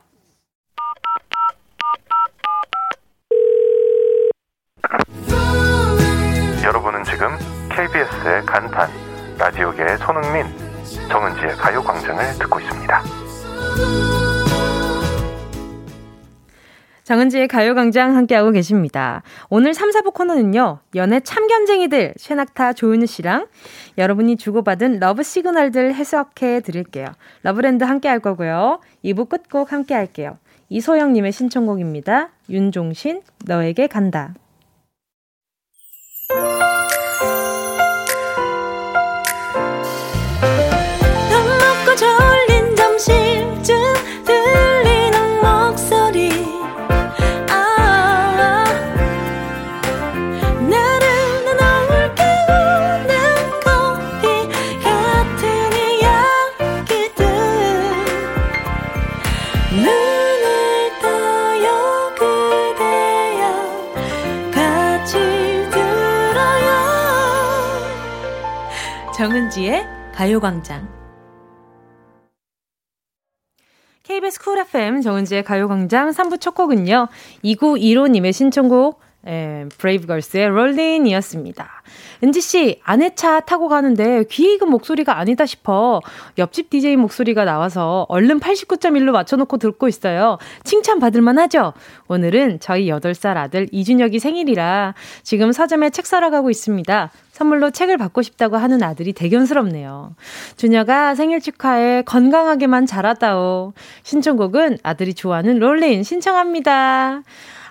[6.64, 7.28] 여러분은 지금
[7.70, 8.88] KBS의 간판
[9.38, 10.46] 라디오계의 손흥민
[11.10, 13.02] 정은지의 가요광장을 듣고 있습니다.
[17.04, 19.22] 정은지의 가요광장 함께하고 계십니다.
[19.50, 23.48] 오늘 3, 4부 코너는요, 연애 참견쟁이들, 쉐낙타 조윤우 씨랑
[23.98, 27.06] 여러분이 주고받은 love signal들 해석해 드릴게요.
[27.42, 28.80] love land 함께 할 거고요.
[29.04, 30.38] 2부 끝곡 함께 할게요.
[30.68, 32.30] 이소영님의 신청곡입니다.
[32.48, 34.32] 윤종신, 너에게 간다.
[69.52, 69.84] 정은지의
[70.14, 70.88] 가요광장.
[74.02, 77.08] KBS 쿨 FM 정은지의 가요광장 3부 첫 곡은요.
[77.44, 81.82] 2915님의 신청곡 예, 브레이브걸스의 Rollin'이었습니다.
[82.24, 86.00] 은지씨, 아내 차 타고 가는데 귀 익은 목소리가 아니다 싶어
[86.38, 90.38] 옆집 DJ 목소리가 나와서 얼른 89.1로 맞춰놓고 듣고 있어요.
[90.64, 91.72] 칭찬받을만 하죠?
[92.08, 97.10] 오늘은 저희 8살 아들 이준혁이 생일이라 지금 서점에 책 사러 가고 있습니다.
[97.42, 100.14] 선물로 책을 받고 싶다고 하는 아들이 대견스럽네요.
[100.56, 103.72] 준혁아 생일 축하해 건강하게만 자라다오.
[104.04, 107.22] 신청곡은 아들이 좋아하는 롤린 신청합니다.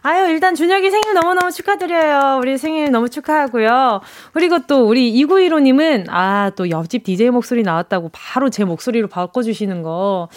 [0.04, 2.40] 아유, 일단 준혁이 생일 너무너무 축하드려요.
[2.40, 4.02] 우리 생일 너무 축하하고요.
[4.34, 10.28] 그리고 또 우리 2915님은, 아, 또 옆집 DJ 목소리 나왔다고 바로 제 목소리로 바꿔주시는 거.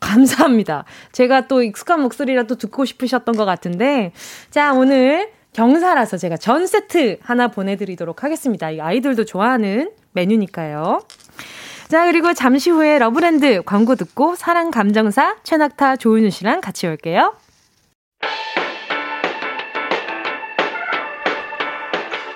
[0.00, 0.84] 감사합니다.
[1.10, 4.12] 제가 또 익숙한 목소리라도 듣고 싶으셨던 것 같은데.
[4.50, 8.70] 자, 오늘 경사라서 제가 전 세트 하나 보내드리도록 하겠습니다.
[8.70, 11.00] 이 아이들도 좋아하는 메뉴니까요.
[11.88, 17.34] 자, 그리고 잠시 후에 러브랜드 광고 듣고 사랑 감정사 최낙타 조윤우 씨랑 같이 올게요.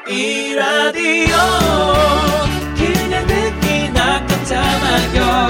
[0.09, 1.37] 이 라디오
[2.77, 5.48] 그냥 듣기나 깜짝마요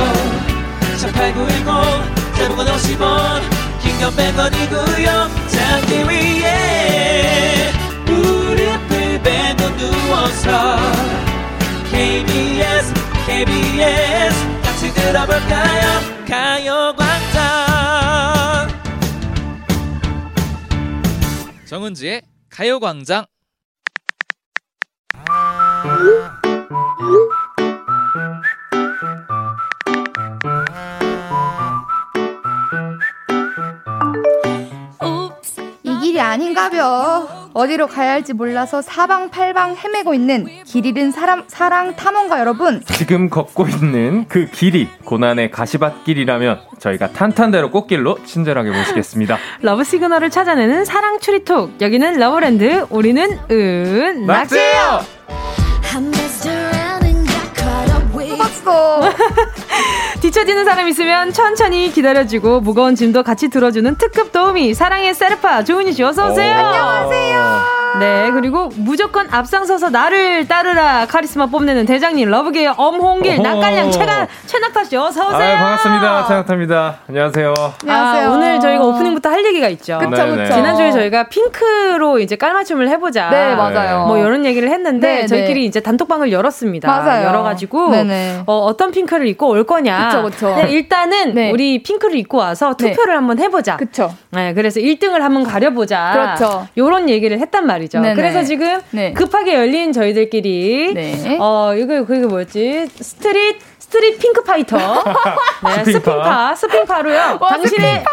[1.00, 3.40] 18910 대목원 50원
[3.80, 6.71] 긴건 100원이고요 잠기 위에
[9.82, 10.76] 누워서
[11.90, 12.94] KBS
[13.26, 16.00] KBS 같이 들어볼까요?
[16.28, 17.42] 가요광장.
[21.66, 23.26] 정은지의 가요광장.
[35.82, 37.41] 이 길이 아닌가벼.
[37.54, 42.82] 어디로 가야 할지 몰라서 사방팔방 헤매고 있는 길 잃은 사람, 사랑 탐험가 여러분.
[42.86, 49.38] 지금 걷고 있는 그 길이 고난의 가시밭길이라면 저희가 탄탄대로 꽃길로 친절하게 모시겠습니다.
[49.62, 51.80] 러브 시그널을 찾아내는 사랑 추리톡.
[51.80, 52.86] 여기는 러브랜드.
[52.90, 55.22] 우리는 은 낙지예요.
[58.62, 59.12] 뽑았어.
[60.22, 66.04] 뒤처지는 사람 있으면 천천히 기다려주고 무거운 짐도 같이 들어주는 특급 도우미 사랑의 세르파 조은희 씨
[66.04, 66.54] 어서 오세요.
[66.54, 67.82] 안녕하세요.
[67.98, 74.96] 네 그리고 무조건 앞장서서 나를 따르라 카리스마 뽐내는 대장님 러브계의 엄홍길 낯갈량 최가 최낙타 씨
[74.96, 75.56] 어서 오세요.
[75.56, 76.26] 아, 반갑습니다.
[76.28, 76.98] 최낙타입니다.
[77.08, 77.54] 안녕하세요.
[77.82, 78.28] 안녕하세요.
[78.28, 79.98] 아, 오늘 저희가 오프닝부터 할 얘기가 있죠.
[79.98, 80.44] 그쵸, 네네.
[80.44, 80.54] 그쵸.
[80.54, 83.28] 지난주에 저희가 핑크로 이제 깔맞춤을 해보자.
[83.28, 84.06] 네, 맞아요.
[84.06, 85.66] 뭐 이런 얘기를 했는데 네, 저희끼리 네.
[85.66, 86.88] 이제 단톡방을 열었습니다.
[86.88, 87.26] 맞아요.
[87.26, 87.92] 열어가지고.
[88.46, 90.11] 어, 어떤 핑크를 입고 올 거냐.
[90.20, 90.54] 그쵸, 그쵸.
[90.56, 91.50] 네, 일단은 네.
[91.50, 93.76] 우리 핑크를 입고 와서 투표를 한번 해보자.
[93.76, 94.14] 그쵸.
[94.30, 96.12] 네, 그래서 1등을 한번 가려보자.
[96.36, 96.68] 그렇죠.
[96.76, 98.00] 요런 얘기를 했단 말이죠.
[98.00, 98.14] 네네.
[98.14, 99.12] 그래서 지금 네.
[99.12, 101.38] 급하게 열린 저희들끼리 네.
[101.40, 102.88] 어 이거 그게 뭐였지?
[103.00, 104.76] street street pink fighter.
[105.64, 106.54] 네, 스핑파.
[106.54, 107.38] 스핑파 스핑파로요.
[107.40, 108.04] 와, 당신의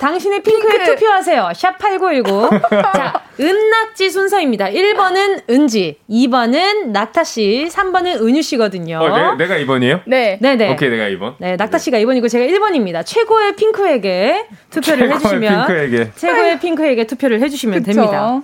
[0.00, 0.94] 당신의 핑크에 핑크.
[0.94, 1.50] 투표하세요.
[1.52, 2.70] 샵8910.
[2.70, 4.66] 자, 은낙지 순서입니다.
[4.66, 8.98] 1번은 은지, 2번은 낙타 씨, 3번은 은유 씨거든요.
[8.98, 10.02] 어, 내, 가 2번이에요?
[10.06, 10.38] 네.
[10.40, 10.72] 네네.
[10.72, 11.34] 오케이, 내가 2번.
[11.38, 13.04] 네, 낙타 씨가 2번이고 제가 1번입니다.
[13.04, 16.10] 최고의 핑크에게 투표를 해주시면 핑크에게.
[16.16, 17.92] 최고의 핑크에게 투표를 해주시면 그쵸.
[17.92, 18.40] 됩니다.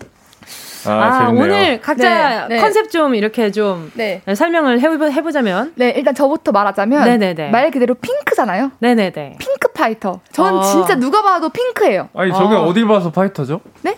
[0.87, 1.29] 아, 아.
[1.31, 2.61] 오늘 각자 네, 네.
[2.61, 4.23] 컨셉 좀 이렇게 좀 네.
[4.33, 7.51] 설명을 해보, 해보 자면 네, 일단 저부터 말하자면 네네네.
[7.51, 8.73] 말 그대로 핑크잖아요.
[8.79, 9.37] 네네네.
[9.39, 10.21] 핑크 파이터.
[10.33, 10.63] 전 어.
[10.63, 12.09] 진짜 누가 봐도 핑크예요.
[12.15, 12.63] 아니, 저게 어.
[12.63, 12.75] 어.
[12.75, 13.61] 디 봐서 파이터죠?
[13.83, 13.97] 네?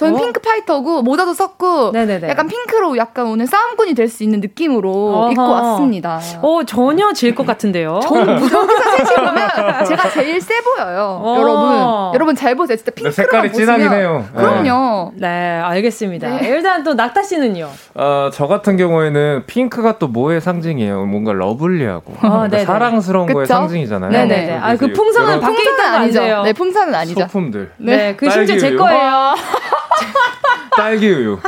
[0.00, 0.16] 전 어?
[0.18, 2.26] 핑크 파이터고 모자도 썼고 네네네.
[2.30, 5.30] 약간 핑크로 약간 오늘 싸움꾼이 될 수 있는 느낌으로 어허.
[5.32, 6.18] 입고 왔습니다.
[6.40, 8.00] 어, 전혀 질 것 같은데요.
[8.02, 11.20] 저는 무적기사 셋이 보면 제가 제일 세 보여요.
[11.22, 11.36] 어.
[11.38, 12.76] 여러분, 여러분 잘 보세요.
[12.76, 14.26] 진짜 근데 핑크로만 색깔이 해요.
[14.34, 15.12] 그럼요.
[15.16, 15.28] 네,
[15.60, 16.28] 알겠습니다.
[16.28, 16.48] 네.
[16.48, 17.68] 일단 또 낙타 씨는요.
[17.94, 21.04] 어, 저 같은 경우에는 핑크가 또 뭐의 상징이에요?
[21.04, 22.64] 뭔가 러블리하고 뭔가 네네.
[22.64, 23.54] 사랑스러운 거의 그쵸?
[23.54, 24.10] 상징이잖아요.
[24.10, 24.46] 네네네.
[24.46, 26.20] 그래서 아, 그 이제 풍선은 밖에 풍선은 있다고 아니죠.
[26.20, 26.42] 아니죠.
[26.42, 27.20] 네, 풍선은 아니죠.
[27.20, 27.72] 소품들.
[27.76, 28.74] 네, 그 심지어 제.
[28.74, 29.34] 거예요.
[30.76, 31.38] 딸기 우유.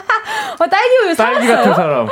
[0.58, 1.56] 어, 딸기 우유 딸기 사왔어요?
[1.56, 2.08] 같은 사람.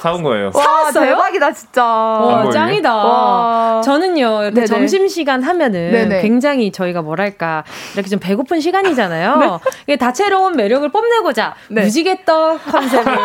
[0.00, 0.50] 사온 거예요.
[0.54, 1.10] 와, 사왔어요?
[1.10, 1.84] 대박이다, 진짜.
[1.84, 2.50] 와?
[2.50, 2.94] 짱이다.
[2.94, 3.80] 와.
[3.82, 4.66] 저는요, 이렇게 네네.
[4.66, 6.22] 점심 시간 하면은 네네.
[6.22, 9.60] 굉장히 저희가 뭐랄까, 이렇게 좀 배고픈 시간이잖아요.
[9.86, 11.82] 이게 다채로운 매력을 뽐내고자 네.
[11.82, 13.12] 무지개떡 컨셉을.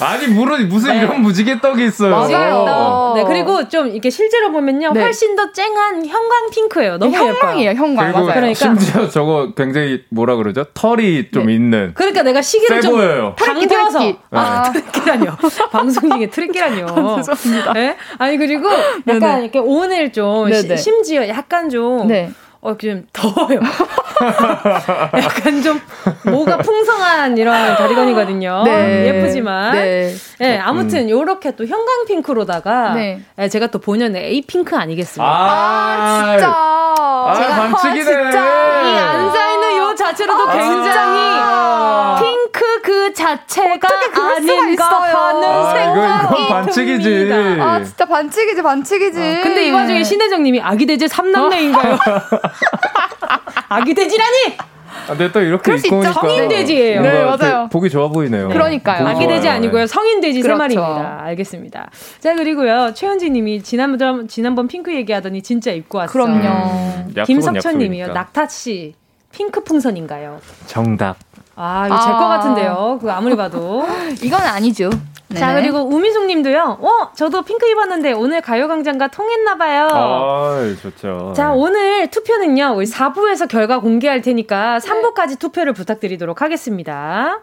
[0.00, 2.10] 아니, 무슨, 무슨 이런 무지개 떡이 있어요.
[2.10, 2.22] 맞아요.
[2.26, 3.14] 무지개떡.
[3.16, 5.00] 네, 그리고 좀 이렇게 실제로 보면요, 네.
[5.00, 6.98] 훨씬 더 쨍한 형광 핑크예요.
[6.98, 7.30] 너무 예뻐요.
[7.30, 8.12] 형광이에요, 형광.
[8.12, 8.34] 그리고 맞아요.
[8.34, 8.54] 그러니까.
[8.54, 10.64] 심지어 저거 굉장히 뭐라 그러죠?
[10.74, 11.54] 털이 좀 네.
[11.66, 11.92] 있는.
[11.94, 13.34] 그러니까 내가 시계를 세좀 보여요.
[13.38, 14.18] 당겨서 트래키.
[14.30, 15.36] 아, 트래키라뇨.
[15.70, 17.22] 방송 중에 트래키라뇨.
[17.22, 17.72] 죄송합니다.
[17.74, 17.96] 네?
[18.18, 18.68] 아니 그리고
[19.06, 19.42] 약간 네네.
[19.42, 20.52] 이렇게 오늘 좀.
[20.52, 22.30] 시- 심지어 약간 좀 네.
[22.62, 23.60] 어, 좀 더워요.
[25.22, 25.80] 약간 좀
[26.24, 28.62] 뭐가 풍성한 이런 다리건이거든요.
[28.64, 29.06] 네.
[29.06, 29.72] 예쁘지만.
[29.74, 30.14] 네.
[30.38, 30.58] 네.
[30.58, 33.20] 아무튼 요렇게 또 형광 핑크로다가 네.
[33.36, 35.24] 네, 제가 또 본연의 A 핑크 아니겠습니까?
[35.30, 36.48] 아, 진짜.
[36.48, 38.14] 아, 반칙이네.
[38.14, 38.82] 아, 진짜.
[38.82, 39.55] 이 앉아 있는 요
[39.96, 42.16] 자체로도 아, 굉장히 진짜.
[42.20, 43.88] 핑크 그 자체가
[44.36, 47.02] 아닌가 하는 아, 생각이 이건 반칙이지.
[47.28, 47.64] 듭니다.
[47.64, 49.20] 아 진짜 반칙이지 반칙이지.
[49.20, 51.98] 어, 근데 이 와중에 신혜정님이 아기 돼지 삼남매인가요?
[53.68, 54.56] 아기 돼지라니!
[55.04, 55.96] 아, 근데 또 이렇게 입고.
[55.96, 57.02] 오니까 성인 돼지예요.
[57.02, 57.68] 네, 맞아요.
[57.70, 58.48] 보기 좋아 보이네요.
[58.48, 59.06] 그러니까요.
[59.06, 59.48] 아기 돼지.
[59.48, 59.86] 아니고요.
[59.86, 60.58] 성인 돼지 세 그렇죠.
[60.58, 61.20] 마리입니다.
[61.24, 61.90] 알겠습니다.
[62.20, 62.92] 자, 그리고요.
[62.94, 66.12] 최현지 님이 지난번, 지난번 핑크 얘기하더니 진짜 입고 왔어요.
[66.12, 66.48] 그럼요.
[66.48, 68.08] 음, 김석천 님이요.
[68.08, 68.94] 낙타 씨.
[69.36, 70.40] 핑크 풍선인가요?
[70.66, 71.16] 정답.
[71.56, 72.28] 아, 이거 제거 아.
[72.28, 72.96] 같은데요.
[72.98, 73.86] 그거 아무리 봐도.
[74.24, 74.88] 이건 아니죠.
[75.34, 75.60] 자, 네네.
[75.60, 76.78] 그리고 우미숙 님도요.
[76.80, 79.88] 어, 저도 핑크 입었는데 오늘 가요광장과 통했나봐요.
[79.92, 81.34] 아, 좋죠.
[81.36, 87.40] 자, 오늘 투표는요, 우리 4부에서 결과 공개할 테니까 3부까지 투표를 부탁드리도록 하겠습니다.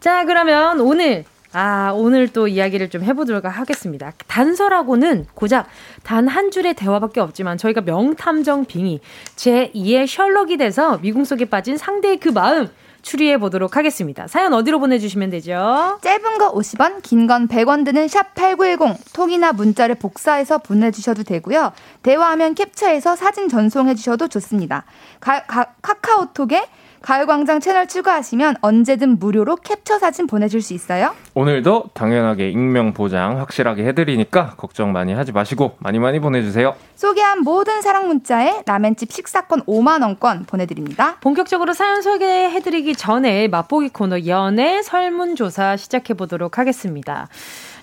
[0.00, 4.12] 자, 그러면 오늘, 아, 오늘 또 이야기를 좀 해보도록 하겠습니다.
[4.28, 5.66] 단서라고는 고작
[6.04, 9.00] 단 한 줄의 대화밖에 없지만 저희가 명탐정 빙의,
[9.36, 12.68] 제2의 셜록이 돼서 미궁 속에 빠진 상대의 그 마음,
[13.02, 14.28] 추리해 보도록 하겠습니다.
[14.28, 15.98] 사연 어디로 보내주시면 되죠?
[16.02, 21.72] 짧은 거 50원, 긴 건 100원 드는 샵 8910, 톡이나 문자를 복사해서 보내주셔도 되고요.
[22.02, 24.84] 대화하면 캡처해서 사진 전송해 주셔도 좋습니다.
[25.18, 26.62] 가, 가, 카카오톡에
[27.02, 31.14] 가요광장 채널 추가하시면 언제든 무료로 캡처 사진 보내줄 수 있어요.
[31.34, 36.74] 오늘도 당연하게 익명 보장 확실하게 해드리니까 걱정 많이 하지 마시고 많이 많이 보내주세요.
[36.96, 41.16] 소개한 모든 사랑 문자에 라멘집 식사권 5만 원권 보내드립니다.
[41.20, 47.28] 본격적으로 사연 소개해드리기 전에 맛보기 코너 연애 설문조사 시작해 보도록 하겠습니다.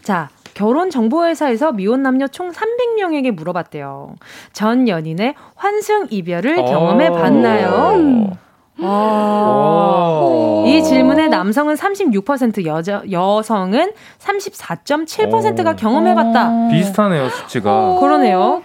[0.04, 4.16] 자, 결혼 정보회사에서 미혼 남녀 총 300명에게 물어봤대요.
[4.54, 8.38] 전 연인의 환승 이별을 경험해 봤나요?
[8.80, 10.64] 아.
[10.66, 15.76] 이 질문에 남성은 36%, 여자, 여성은 34.7%가 오.
[15.76, 16.70] 경험해봤다.
[16.70, 17.98] 비슷하네요, 수치가.
[18.00, 18.62] 그러네요.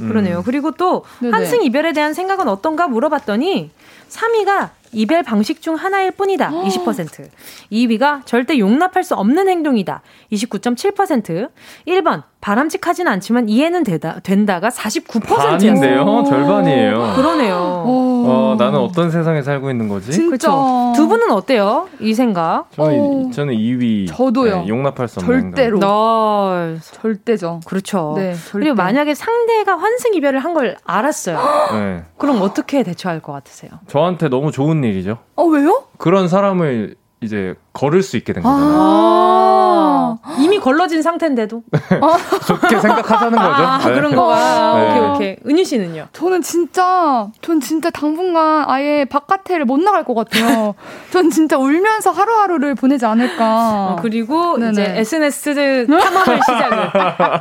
[0.00, 0.08] 음.
[0.08, 0.42] 그러네요.
[0.44, 1.32] 그리고 또 네네.
[1.32, 3.70] 환승 이별에 대한 생각은 어떤가 물어봤더니
[4.08, 6.50] 3위가 이별 방식 중 하나일 뿐이다.
[6.50, 7.28] 20%.
[7.72, 10.02] 2위가 절대 용납할 수 없는 행동이다.
[10.32, 11.50] 29.7%.
[11.88, 15.48] 1번 바람직하진 않지만 이해는 되다, 된다가 49%였어요.
[15.48, 16.24] 반인데요?
[16.28, 17.14] 절반이에요.
[17.16, 17.56] 그러네요.
[17.56, 20.12] 어, 나는 어떤 세상에 살고 있는 거지?
[20.12, 20.26] 진짜.
[20.50, 20.92] 그렇죠.
[20.94, 21.88] 두 분은 어때요?
[22.00, 22.66] 이 생각?
[22.72, 24.08] 저는, 저는 2위.
[24.08, 24.56] 저도요.
[24.58, 25.78] 네, 용납할 수 없는 절대로.
[25.78, 27.60] 너 절대죠.
[27.64, 28.12] 그렇죠.
[28.18, 28.50] 네, 절대.
[28.58, 31.40] 그리고 만약에 상대가 환승 이별을 한 걸 알았어요.
[31.72, 32.04] 네.
[32.16, 33.72] 그럼 어떻게 대처할 것 같으세요?
[33.88, 35.16] 저한테 너무 좋은 일이죠.
[35.34, 35.84] 어, 왜요?
[35.96, 38.72] 그런 사람을 이제 걸을 수 있게 된 거잖아요.
[38.76, 40.16] 아.
[40.38, 41.62] 이미 걸러진 상태인데도.
[42.46, 43.62] 좋게 생각하자는 거죠.
[43.62, 43.94] 아, 네.
[43.94, 44.74] 그런 거가.
[44.74, 44.90] 네.
[44.90, 45.36] 오케이, 오케이.
[45.46, 46.06] 은유 씨는요?
[46.12, 50.74] 저는 진짜, 전 진짜 당분간 아예 바깥에를 못 나갈 것 같아요.
[51.10, 53.44] 전 진짜 울면서 하루하루를 보내지 않을까.
[53.44, 54.70] 어, 그리고 네네.
[54.72, 56.90] 이제 SNS 탐험을 시작을.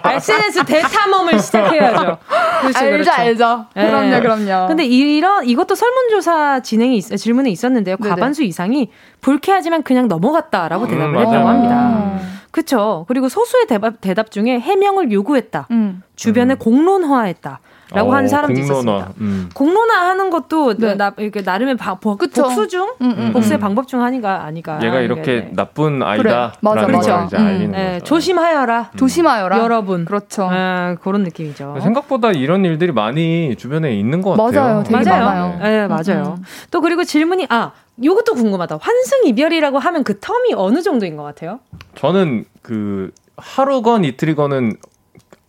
[0.18, 2.18] SNS 대탐험을 시작해야죠.
[2.62, 3.12] 그렇죠, 알죠, 그렇죠.
[3.12, 3.66] 알죠.
[3.76, 3.88] 네.
[3.88, 4.68] 그럼요, 그럼요.
[4.68, 7.98] 근데 이런 이것도 설문조사 진행이 있, 질문에 있었는데요.
[7.98, 8.90] 과반수 이상이
[9.22, 11.28] 불쾌하지만 그냥 넘 어갔다라고 음, 대답을 맞아요.
[11.28, 11.88] 했다고 합니다.
[11.90, 12.40] 음.
[12.52, 13.06] 그렇죠.
[13.08, 15.68] 그리고 소수의 대답, 대답 중에 해명을 요구했다.
[15.72, 16.04] 음.
[16.16, 16.58] 주변에 음.
[16.60, 17.60] 공론화했다.
[17.92, 18.74] 라고 어, 하는 사람도 공론화.
[18.80, 19.14] 있었습니다.
[19.22, 19.50] 음.
[19.54, 20.96] 공론화 하는 것도 네.
[20.96, 22.18] 나, 이렇게 나름의 바, 복.
[22.18, 23.62] 복수 중 음, 음, 복수의 음.
[23.62, 24.80] 방법 중 하나가 아니가.
[24.84, 25.52] 얘가 이렇게 네, 네.
[25.54, 26.08] 나쁜 그래.
[26.10, 26.54] 아이다.
[26.62, 27.18] 맞아, 라는 맞아.
[27.18, 27.72] 걸 이제 음.
[27.72, 28.00] 네.
[28.04, 28.92] 조심하여라.
[28.98, 29.60] 조심하여라.
[29.60, 30.06] 여러분.
[30.06, 30.48] 그렇죠.
[30.52, 31.78] 아, 그런 느낌이죠.
[31.82, 34.52] 생각보다 이런 일들이 많이 주변에 있는 것 같아요.
[34.64, 34.84] 맞아요.
[34.84, 35.26] 되게 맞아요.
[35.26, 35.60] 많아요.
[35.62, 36.36] 네, 맞아요.
[36.40, 36.44] 음.
[36.72, 37.72] 또 그리고 질문이 아
[38.04, 38.80] 요것도 궁금하다.
[38.82, 41.60] 환승 이별이라고 하면 그 텀이 어느 정도인 것 같아요?
[41.96, 44.78] 저는 그 하루건 이틀이건은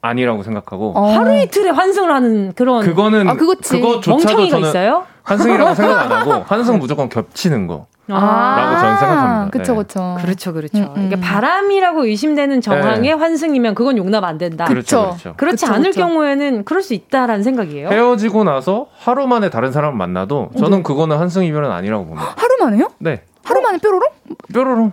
[0.04, 1.06] 아니라고 생각하고 어.
[1.14, 3.80] 하루 이틀에 환승을 하는 그런 그거는 아, 그거지.
[3.80, 5.06] 그거조차도 저는 있어요?
[5.22, 7.86] 환승이라고 생각 안 하고 환승 무조건 겹치는 거.
[8.06, 9.50] 라고 저는 생각합니다.
[9.50, 9.78] 그쵸, 네.
[9.78, 10.16] 그쵸.
[10.20, 10.78] 그렇죠, 그렇죠.
[10.78, 11.06] 음, 음.
[11.06, 14.66] 이게 바람이라고 의심되는 정황의 환승이면 그건 용납 안 된다.
[14.66, 15.04] 그렇죠.
[15.16, 15.34] 그렇죠.
[15.38, 16.00] 그렇지 그쵸, 않을 그쵸.
[16.00, 17.88] 경우에는 그럴 수 있다라는 생각이에요.
[17.88, 20.82] 헤어지고 나서 하루 만에 다른 사람을 만나도 저는 네.
[20.82, 22.34] 그거는 환승 이별은 아니라고 봅니다.
[22.36, 22.90] 하루 만에요?
[22.98, 23.22] 네.
[23.42, 24.08] 하루 만에 뾰로롱?
[24.52, 24.92] 뾰로롱.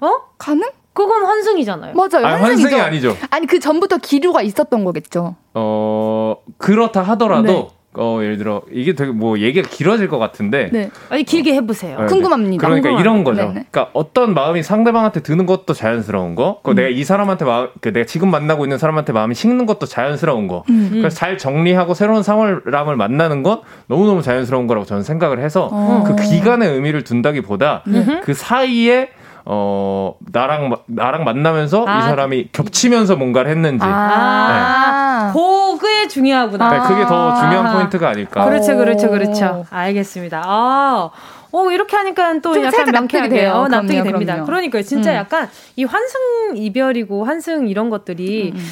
[0.00, 0.10] 어?
[0.36, 0.68] 가능?
[0.92, 1.94] 그건 환승이잖아요.
[1.94, 2.26] 맞아요.
[2.26, 2.62] 아니, 환승이죠.
[2.62, 3.16] 환승이 아니죠.
[3.30, 5.36] 아니, 그 전부터 기류가 있었던 거겠죠.
[5.54, 7.68] 어, 그렇다 하더라도 네.
[7.94, 10.90] 어, 예를 들어 이게 되게 뭐 얘기가 길어질 것 같은데 네.
[11.08, 11.98] 아니 길게 해보세요.
[11.98, 12.64] 네, 궁금합니다.
[12.64, 13.00] 그러니까 궁금합니다.
[13.00, 13.36] 이런 거죠.
[13.40, 13.66] 네네.
[13.68, 18.06] 그러니까 어떤 마음이 상대방한테 드는 것도 자연스러운 거, 그 내가 이 사람한테 마음, 그 내가
[18.06, 20.62] 지금 만나고 있는 사람한테 마음이 식는 것도 자연스러운 거.
[20.70, 20.88] 음.
[20.92, 26.04] 그래서 잘 정리하고 새로운 사람을 만나는 건 너무 너무 자연스러운 거라고 저는 생각을 해서 어.
[26.06, 27.82] 그 기간의 의미를 둔다기보다
[28.22, 29.08] 그 사이에
[29.52, 31.98] 어 나랑 마- 나랑 만나면서 아.
[31.98, 35.32] 이 사람이 겹치면서 뭔가를 했는지 아.
[35.34, 36.70] 그게 중요하구나.
[36.70, 37.72] 네, 그게 더 중요한 아.
[37.72, 38.44] 포인트가 아닐까.
[38.44, 39.10] 그렇죠, 그렇죠, 오.
[39.10, 39.66] 그렇죠.
[39.70, 40.42] 알겠습니다.
[40.44, 41.10] 아,
[41.50, 43.52] 어, 이렇게 하니까 또좀 약간 살짝 납득이 명쾌하게 돼요.
[43.54, 44.32] 어, 납득이 그럼요, 됩니다.
[44.34, 44.46] 그럼요.
[44.46, 45.16] 그러니까 진짜 음.
[45.16, 46.20] 약간 이 환승
[46.54, 48.70] 이별이고 환승 이런 것들이 음, 음.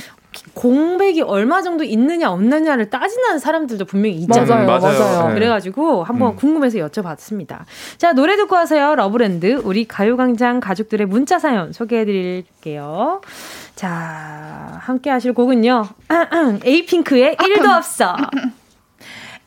[0.54, 4.66] 공백이 얼마 정도 있느냐 없느냐를 따지는 사람들도 분명히 있잖아요.
[4.66, 4.98] 맞아요, 맞아요.
[4.98, 5.28] 맞아요.
[5.28, 5.34] 네.
[5.34, 6.36] 그래가지고 한번 음.
[6.36, 7.60] 궁금해서 여쭤봤습니다.
[7.96, 8.94] 자 노래 듣고 와서요.
[8.94, 13.20] 러브랜드 우리 가요광장 가족들의 문자 사연 소개해드릴게요.
[13.74, 15.86] 자 함께 하실 곡은요.
[16.64, 18.16] 에이핑크의 1도 없어.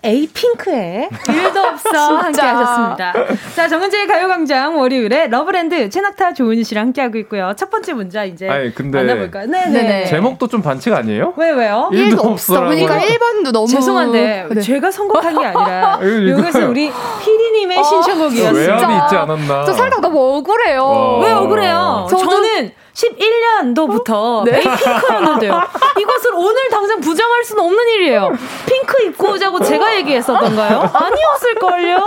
[0.04, 3.14] 에이핑크의 1도 없어 함께 하셨습니다.
[3.56, 7.54] 자, 정은지의 가요광장 월요일에 러브랜드 최낙타 조은희 씨랑 함께 하고 있고요.
[7.56, 9.48] 첫 번째 문자 이제 아니, 근데 만나볼까요?
[9.48, 9.84] 네네.
[9.84, 10.06] 네.
[10.06, 11.34] 제목도 좀 반칙 아니에요?
[11.38, 11.90] 왜, 왜요?
[11.92, 12.60] 일도 없어.
[12.60, 13.68] 그러니까 1번도 너무.
[13.68, 14.62] 죄송한데, 네.
[14.62, 16.92] 제가 선곡한 게 아니라, 이것은 우리
[17.22, 18.54] 피디님의 어, 신청곡이었어요.
[18.54, 19.66] 외압이 있지 않았나.
[19.66, 20.82] 저 살짝 너무 억울해요.
[20.82, 21.20] 어.
[21.24, 22.08] 왜 억울해요?
[22.10, 22.30] 저도...
[22.30, 22.72] 저는
[23.02, 24.44] 11년도부터 어?
[24.46, 24.60] 네?
[24.60, 25.62] 핑크였는데요.
[26.00, 28.32] 이것을 오늘 당장 부정할 수는 없는 일이에요.
[28.66, 30.90] 핑크 입고 오자고 제가 얘기했었던가요?
[30.94, 31.98] 아니었을걸요?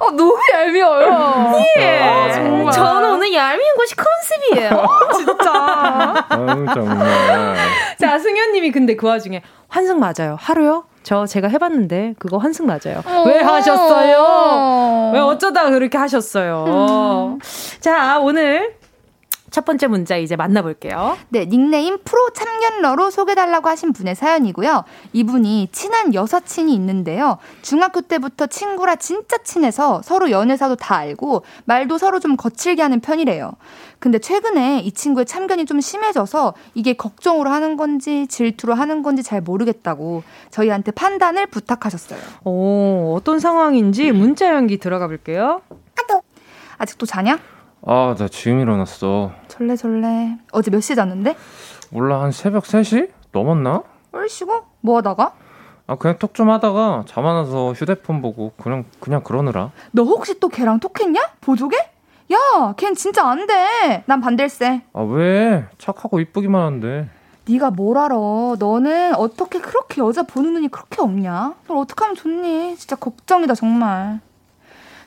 [0.00, 1.54] 어, 너무 얄미워요.
[1.78, 2.00] 예.
[2.00, 2.72] 아, 정말.
[2.72, 4.86] 저는 오늘 얄미운 것이 컨셉이에요.
[5.16, 6.26] 진짜.
[6.28, 7.56] 아유, 정말.
[7.98, 10.36] 자, 승현님이 근데 그 와중에 환승 맞아요.
[10.38, 10.84] 하루요?
[11.02, 13.00] 저 제가 해봤는데 그거 환승 맞아요.
[13.26, 15.12] 왜 하셨어요?
[15.14, 16.64] 왜 어쩌다 그렇게 하셨어요?
[16.66, 17.38] 음.
[17.78, 18.74] 자 오늘
[19.50, 21.16] 첫 번째 문자 이제 만나볼게요.
[21.28, 24.84] 네, 닉네임 프로 참견러로 소개달라고 하신 분의 사연이고요.
[25.12, 27.38] 이분이 친한 여사친이 있는데요.
[27.62, 33.52] 중학교 때부터 친구라 진짜 친해서 서로 연애사도 다 알고 말도 서로 좀 거칠게 하는 편이래요.
[33.98, 39.40] 근데 최근에 이 친구의 참견이 좀 심해져서 이게 걱정으로 하는 건지 질투로 하는 건지 잘
[39.40, 42.20] 모르겠다고 저희한테 판단을 부탁하셨어요.
[42.44, 45.62] 오, 어떤 상황인지 문자 연기 들어가 볼게요.
[46.78, 47.38] 아직도 자냐?
[47.88, 49.30] 아, 나 지금 일어났어.
[49.48, 50.38] 절레절레.
[50.52, 51.36] 어제 몇 시 잤는데?
[51.90, 53.10] 몰라, 한 새벽 3시?
[53.32, 53.82] 넘었나?
[54.12, 54.62] 얼씨구?
[54.80, 55.32] 뭐 하다가?
[55.86, 59.70] 아, 그냥 톡 좀 하다가 잠 안 와서 휴대폰 보고 그냥, 그냥 그러느라.
[59.92, 61.20] 너 혹시 또 걔랑 톡했냐?
[61.40, 61.76] 보조개?
[62.32, 64.02] 야, 걘 진짜 안 돼.
[64.06, 64.82] 난 반댈세.
[64.92, 65.64] 아, 왜?
[65.78, 67.08] 착하고 이쁘기만 한데.
[67.48, 68.16] 네가 뭘 알아?
[68.58, 71.54] 너는 어떻게 그렇게 여자 보는 눈이 그렇게 없냐?
[71.68, 72.76] 널 어떻게 하면 좋니?
[72.76, 74.18] 진짜 걱정이다, 정말.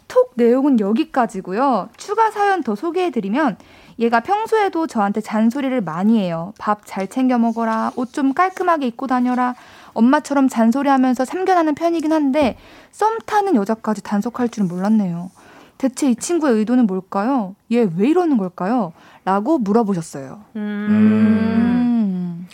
[0.09, 1.87] 톡 내용은 여기까지고요.
[1.95, 3.55] 추가 사연 더 소개해드리면
[3.99, 6.53] 얘가 평소에도 저한테 잔소리를 많이 해요.
[6.57, 7.91] 밥 잘 챙겨 먹어라.
[7.95, 9.55] 옷 좀 깔끔하게 입고 다녀라.
[9.93, 12.57] 엄마처럼 잔소리하면서 참견하는 편이긴 한데
[12.91, 15.29] 썸 타는 여자까지 단속할 줄은 몰랐네요.
[15.77, 17.55] 대체 이 친구의 의도는 뭘까요?
[17.71, 18.91] 얘 왜 이러는 걸까요?
[19.25, 20.39] 라고 물어보셨어요.
[20.55, 20.87] 음.
[20.89, 22.47] 음.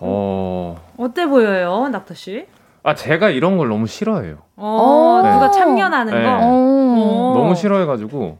[0.00, 0.76] 어.
[0.96, 2.46] 어때 보여요, 낙타 씨?
[2.84, 4.38] 아 제가 이런 걸 너무 싫어해요.
[4.56, 5.32] 어, 네.
[5.32, 6.24] 누가 참견하는 네.
[6.24, 6.38] 거.
[6.40, 7.34] 어.
[7.36, 8.38] 너무 싫어해가지고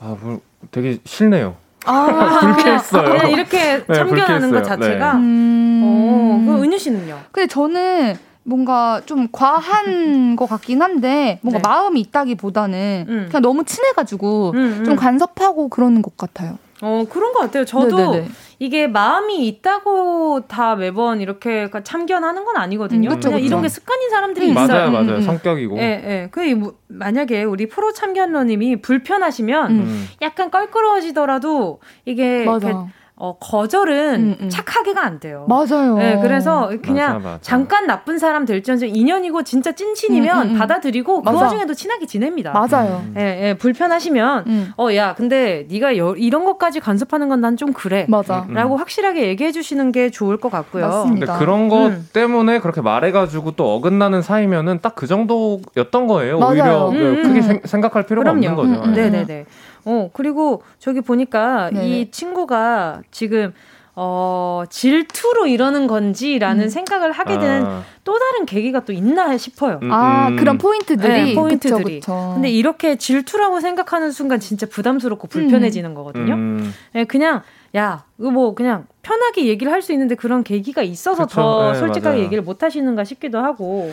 [0.00, 0.40] 아 뭐,
[0.70, 1.56] 되게 싫네요.
[1.86, 3.04] 아, 불쾌했어요.
[3.04, 5.12] 그냥 이렇게 네, 참견하는 것 자체가.
[5.14, 5.18] 네.
[5.20, 5.82] 음.
[5.84, 7.18] 어, 그 은유 씨는요?
[7.32, 11.68] 근데 저는 뭔가 좀 과한 것 같긴 한데 뭔가 네.
[11.68, 13.26] 마음이 있다기보다는 음.
[13.28, 14.84] 그냥 너무 친해가지고 음, 음.
[14.84, 16.58] 좀 간섭하고 그러는 것 같아요.
[16.82, 17.64] 어 그런 것 같아요.
[17.64, 18.28] 저도 네네네.
[18.58, 23.10] 이게 마음이 있다고 다 매번 이렇게 참견하는 건 아니거든요.
[23.10, 23.46] 음, 그쵸, 그냥 그쵸.
[23.46, 24.66] 이런 게 습관인 사람들이 음, 있어요.
[24.66, 25.08] 맞아요, 맞아요.
[25.08, 25.20] 음, 음.
[25.22, 25.78] 성격이고.
[25.78, 26.28] 예, 예.
[26.30, 30.06] 그 뭐, 만약에 우리 프로 참견러님이 불편하시면 음.
[30.22, 32.86] 약간 껄끄러워지더라도 이게 맞아.
[33.18, 34.48] 어, 거절은 음, 음.
[34.50, 35.46] 착하게가 안 돼요.
[35.48, 35.96] 맞아요.
[35.96, 37.38] 네, 그래서 그냥 맞아, 맞아.
[37.40, 40.58] 잠깐 나쁜 사람 될지언정 인연이고 진짜 찐친이면 음, 음, 음.
[40.58, 41.44] 받아들이고 그 맞아.
[41.44, 42.52] 와중에도 친하게 지냅니다.
[42.52, 43.02] 맞아요.
[43.16, 44.72] 예, 예, 불편하시면 음.
[44.76, 48.04] 어, 야, 근데 네가 여, 이런 것까지 간섭하는 건 난 좀 그래.
[48.08, 48.46] 맞아.
[48.50, 50.86] 라고 확실하게 얘기해 주시는 게 좋을 것 같고요.
[50.86, 51.26] 맞습니다.
[51.26, 56.38] 근데 그런 것 때문에 그렇게 말해가지고 또 어긋나는 사이면은 딱 그 정도였던 거예요.
[56.38, 56.88] 맞아요.
[56.90, 58.60] 오히려 크게 생 각할 필요가 그럼요.
[58.60, 58.90] 없는 거죠.
[58.92, 59.44] 네네네.
[59.86, 61.88] 어, 그리고 저기 보니까 네네.
[61.88, 63.54] 이 친구가 지금
[63.98, 66.68] 어, 질투로 이러는 건지라는 음.
[66.68, 68.18] 생각을 하게 된또 아.
[68.18, 69.78] 다른 계기가 또 있나 싶어요.
[69.82, 70.36] 음, 아, 음.
[70.36, 71.08] 그런 포인트들이.
[71.08, 72.00] 네, 포인트들이.
[72.00, 72.30] 그쵸, 그쵸.
[72.34, 75.94] 근데 이렇게 질투라고 생각하는 순간 진짜 부담스럽고 불편해지는 음.
[75.94, 76.34] 거거든요.
[76.34, 76.74] 음.
[76.92, 77.40] 네, 그냥,
[77.74, 81.36] 야, 이거 뭐 그냥 편하게 얘기를 할 수 있는데 그런 계기가 있어서 그쵸?
[81.40, 82.24] 더 네, 솔직하게 맞아요.
[82.24, 83.92] 얘기를 못 하시는가 싶기도 하고.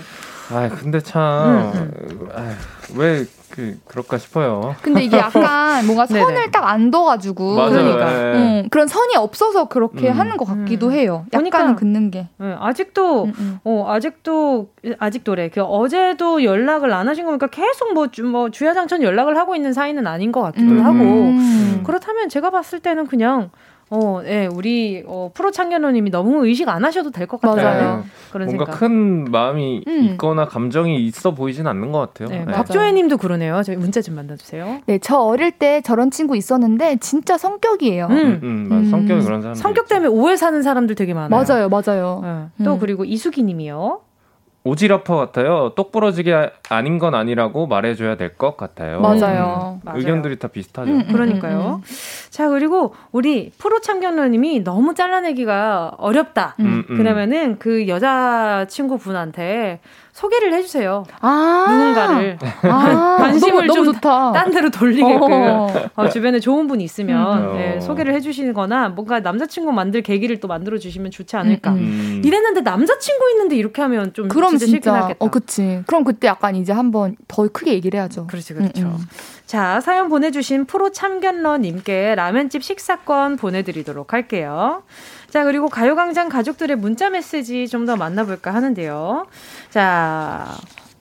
[0.52, 1.72] 아, 근데 참,
[2.34, 2.56] 아유,
[2.98, 4.76] 왜, 그 그럴까 싶어요.
[4.82, 8.62] 근데 이게 약간 뭔가 선을 딱 안 둬가지고 그러니까 네.
[8.64, 10.18] 음, 그런 선이 없어서 그렇게 음.
[10.18, 10.92] 하는 것 같기도 음.
[10.94, 11.26] 해요.
[11.34, 12.30] 약간은 긋는 게.
[12.38, 13.60] 네, 아직도 음, 음.
[13.64, 15.50] 어 아직도 아직도래.
[15.50, 20.32] 그 어제도 연락을 안 하신 거니까 계속 뭐, 뭐 주야장천 연락을 하고 있는 사이는 아닌
[20.32, 20.86] 것 같기도 음.
[20.86, 23.52] 하고 그렇다면 제가 봤을 때는 그냥
[23.96, 27.98] 어, 네, 우리 어, 프로 창견호님이 너무 의식 안 하셔도 될 것 같아요.
[27.98, 28.04] 네.
[28.32, 28.80] 그런 뭔가 생각.
[28.80, 30.04] 큰 마음이 음.
[30.12, 32.28] 있거나 감정이 있어 보이진 않는 것 같아요.
[32.30, 32.52] 네, 네.
[32.52, 33.62] 박조혜님도 그러네요.
[33.64, 34.80] 저희 문자 좀 만나주세요.
[34.88, 38.08] 네, 저 어릴 때 저런 친구 있었는데 진짜 성격이에요.
[38.08, 38.90] 음, 음, 음, 음.
[38.90, 39.54] 성격이 그런 사람.
[39.56, 41.30] 성격 때문에 오해 사는 사람들 되게 많아요.
[41.30, 42.50] 맞아요, 맞아요.
[42.58, 42.66] 네.
[42.66, 42.80] 또 음.
[42.80, 44.00] 그리고 이수기님이요.
[44.66, 45.74] 오지라퍼 같아요.
[45.76, 49.02] 똑부러지게 아닌 건 아니라고 말해줘야 될 것 같아요.
[49.02, 49.80] 맞아요.
[49.94, 50.90] 의견들이 다 비슷하죠.
[50.92, 51.82] 음, 그러니까요.
[52.30, 56.56] 자, 그리고 우리 프로 참견러님이 너무 잘라내기가 어렵다.
[56.62, 56.98] 음, 음.
[56.98, 59.82] 그러면은 그 여자 친구 분한테
[60.14, 61.04] 소개를 해주세요.
[61.22, 61.66] 아.
[61.70, 62.38] 누군가를.
[62.70, 64.02] 아, 관심을 너무, 너무 좀.
[64.02, 65.90] 딴 데로 돌리게끔 어.
[65.96, 67.58] 어, 주변에 좋은 분 있으면 음.
[67.58, 67.80] 네, 어.
[67.82, 71.72] 소개를 해주시거나 뭔가 남자친구 만들 계기를 또 만들어 주시면 좋지 않을까.
[71.72, 72.22] 음, 음.
[72.24, 75.18] 이랬는데 남자친구 있는데 이렇게 하면 좀 그럼 진짜, 진짜, 하겠다.
[75.20, 75.82] 어, 그치.
[75.88, 78.28] 그럼 그때 약간 이제 한번 더 크게 얘기를 해야죠.
[78.28, 78.82] 그렇죠, 그렇죠.
[78.84, 79.08] 음, 음.
[79.54, 84.82] 자, 사연 보내주신 프로 참견러님께 라면집 식사권 보내드리도록 할게요.
[85.30, 89.28] 자, 그리고 가요광장 가족들의 문자 메시지 좀 더 만나볼까 하는데요.
[89.70, 90.48] 자,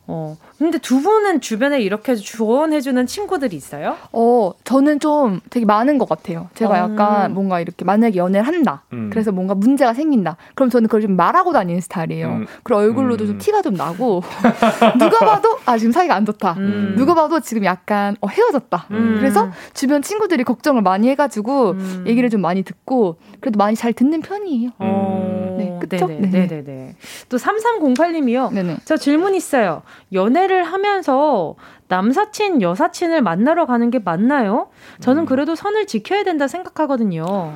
[0.06, 3.96] 어, 근데 두 분은 주변에 이렇게 조언해주는 친구들이 있어요?
[4.12, 6.48] 어, 저는 좀 되게 많은 것 같아요.
[6.54, 6.76] 제가 어.
[6.78, 8.84] 약간 뭔가 이렇게 만약에 연애를 한다.
[8.92, 9.10] 음.
[9.10, 10.36] 그래서 뭔가 문제가 생긴다.
[10.54, 12.28] 그럼 저는 그걸 좀 말하고 다니는 스타일이에요.
[12.28, 12.46] 음.
[12.62, 13.26] 그리고 얼굴로도 음.
[13.26, 14.22] 좀 티가 좀 나고
[14.98, 16.54] 누가 봐도 아 지금 사이가 안 좋다.
[16.58, 16.94] 음.
[16.96, 18.86] 누가 봐도 지금 약간 어, 헤어졌다.
[18.92, 19.16] 음.
[19.18, 22.04] 그래서 주변 친구들이 걱정을 많이 해가지고 음.
[22.06, 24.70] 얘기를 좀 많이 듣고 그래도 많이 잘 듣는 편이에요.
[24.78, 26.06] 어, 네, 그쵸?
[26.06, 26.46] 네네, 네네.
[26.46, 26.96] 네네네.
[27.28, 28.52] 또 3308님이요.
[28.52, 28.76] 네네.
[28.84, 29.82] 저 질문 있어요.
[30.12, 31.54] 연애를 하면서
[31.88, 34.68] 남사친, 여사친을 만나러 가는 게 맞나요?
[35.00, 37.52] 저는 그래도 선을 지켜야 된다 생각하거든요.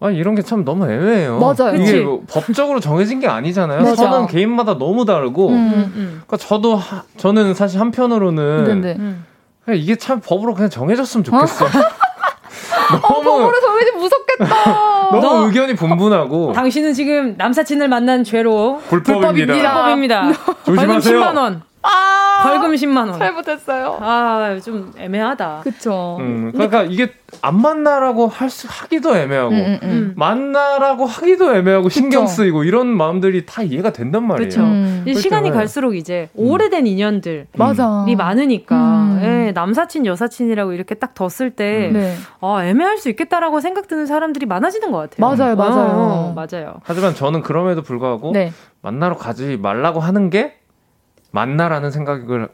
[0.00, 1.38] 아 이런 게 참 너무 애매해요.
[1.38, 1.76] 맞아요.
[1.76, 2.00] 이게.
[2.00, 3.82] 뭐 법적으로 정해진 게 아니잖아요.
[3.82, 3.94] 맞아.
[3.94, 5.48] 선은 개인마다 너무 다르고.
[5.50, 5.54] 음.
[5.94, 8.96] 음, 그러니까 저도 하- 저는 사실 한편으로는 네네.
[8.98, 9.24] 음.
[9.64, 11.66] 그냥 이게 참 법으로 그냥 정해졌으면 좋겠어.
[13.00, 14.46] 너무 법으로 정해지 무섭겠다.
[15.12, 19.52] 너무 너- 의견이 분분하고 당신은 지금 남사친을 만난 죄로 불법입니다.
[19.54, 20.32] 불법입니다.
[20.64, 21.20] 조심하세요.
[21.20, 21.62] 10만 원.
[21.82, 23.18] 아, 벌금 10만 원.
[23.18, 23.98] 잘못했어요.
[24.00, 25.60] 아, 좀 애매하다.
[25.62, 26.16] 그쵸.
[26.20, 30.12] 음, 그러니까 이게 안 만나라고 할 수, 하기도 애매하고 음, 음, 음.
[30.16, 32.34] 만나라고 하기도 애매하고 신경 그쵸.
[32.34, 34.48] 쓰이고 이런 마음들이 다 이해가 된단 말이에요.
[34.48, 34.60] 그쵸.
[34.62, 35.02] 음.
[35.04, 35.20] 그렇죠.
[35.20, 35.56] 시간이 네.
[35.56, 38.04] 갈수록 이제 오래된 인연들이 맞아.
[38.16, 39.20] 많으니까 음.
[39.22, 42.14] 예, 남사친 여사친이라고 이렇게 딱 뒀을 때 네.
[42.40, 45.34] 아, 애매할 수 있겠다라고 생각 드는 사람들이 많아지는 것 같아요.
[45.36, 45.90] 맞아요, 맞아요.
[45.92, 46.74] 어, 맞아요.
[46.84, 48.52] 하지만 저는 그럼에도 불구하고 네.
[48.82, 50.56] 만나러 가지 말라고 하는 게
[51.32, 52.48] 맞나라는 생각을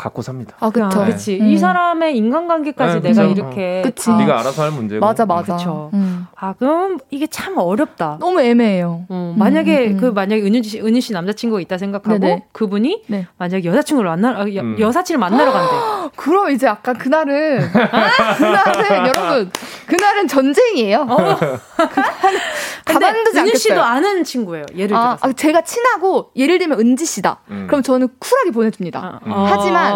[0.00, 0.56] 갖고 삽니다.
[0.60, 0.84] 아, 그쵸.
[1.02, 1.38] 아, 그치.
[1.40, 1.46] 음.
[1.48, 3.32] 이 사람의 인간관계까지 네, 내가 그쵸.
[3.34, 4.06] 이렇게 그치.
[4.06, 5.04] 다- 네가 알아서 할 문제고.
[5.04, 5.56] 맞아, 맞아.
[5.56, 5.90] 그쵸.
[5.92, 6.26] 음.
[6.34, 8.16] 아, 그럼 이게 참 어렵다.
[8.18, 9.04] 너무 애매해요.
[9.10, 10.00] 어, 만약에 음, 음.
[10.00, 12.44] 그 만약에 은유 씨 은유 씨 남자친구가 있다 생각하고 네네.
[12.52, 13.26] 그분이 네.
[13.36, 14.76] 만약에 여자친구를 만나 아, 여, 음.
[14.78, 16.10] 여사친을 만나러 간대.
[16.16, 19.50] 그럼 이제 약간 그날은 그날은 여러분
[19.86, 21.06] 그날은 전쟁이에요.
[22.84, 23.80] 근데 가만두지 은유 씨도 않겠어요.
[23.82, 24.64] 아는 친구예요.
[24.76, 25.28] 예를 아, 들어서.
[25.28, 27.40] 아, 제가 친하고 예를 들면 은지 씨다.
[27.50, 27.66] 음.
[27.68, 29.20] 그럼 저는 쿨하게 보내줍니다.
[29.24, 29.89] 아, 하지만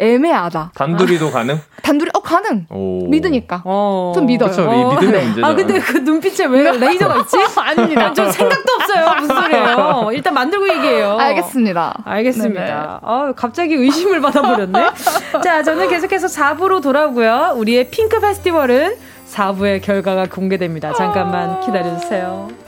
[0.00, 0.72] 애매하다.
[0.76, 1.58] 단둘이도 가능?
[1.82, 2.66] 단둘이 어 가능.
[2.70, 3.08] 오.
[3.08, 3.62] 믿으니까.
[3.64, 4.12] 어.
[4.14, 4.48] 좀 믿어요.
[4.48, 4.74] 그쵸, 어.
[4.92, 5.46] 이 믿음의 문제죠.
[5.46, 7.36] 아 근데 그 눈빛에 왜 레이저가 있지?
[7.58, 8.12] 아닙니다.
[8.14, 9.20] 저 생각도 없어요.
[9.20, 10.10] 무슨 소리예요?
[10.12, 11.18] 일단 만들고 얘기해요.
[11.18, 12.02] 알겠습니다.
[12.04, 12.60] 알겠습니다.
[12.60, 12.72] 네네.
[13.02, 14.90] 아, 갑자기 의심을 받아버렸네.
[15.42, 17.54] 자, 저는 계속해서 4부로 돌아오고요.
[17.56, 18.94] 우리의 핑크 페스티벌은
[19.32, 20.92] 4부의 결과가 공개됩니다.
[20.94, 22.67] 잠깐만 기다려주세요.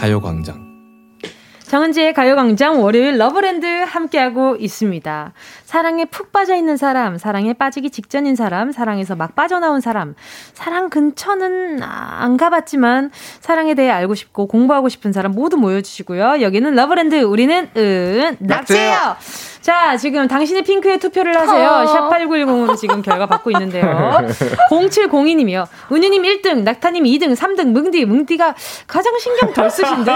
[0.00, 0.70] 가요광장.
[1.66, 5.34] 정은지의 가요광장 월요일 러브랜드 함께하고 있습니다.
[5.70, 10.16] 사랑에 푹 빠져 있는 사람, 사랑에 빠지기 직전인 사람, 사랑에서 막 빠져나온 사람,
[10.52, 16.42] 사랑 근처는 아, 안 가봤지만 사랑에 대해 알고 싶고 공부하고 싶은 사람 모두 모여주시고요.
[16.42, 19.16] 여기는 러브랜드, 우리는 은낙지예요.
[19.60, 21.68] 자, 지금 당신의 핑크에 투표를 하세요.
[21.68, 21.84] 어.
[21.84, 24.26] 샵8910으로 지금 결과 받고 있는데요.
[24.72, 25.66] 0702님이요.
[25.92, 28.06] 은유님 1등, 낙타님 2등, 3등, 뭉디.
[28.06, 28.54] 뭉디가
[28.86, 30.12] 가장 신경 덜 쓰신데?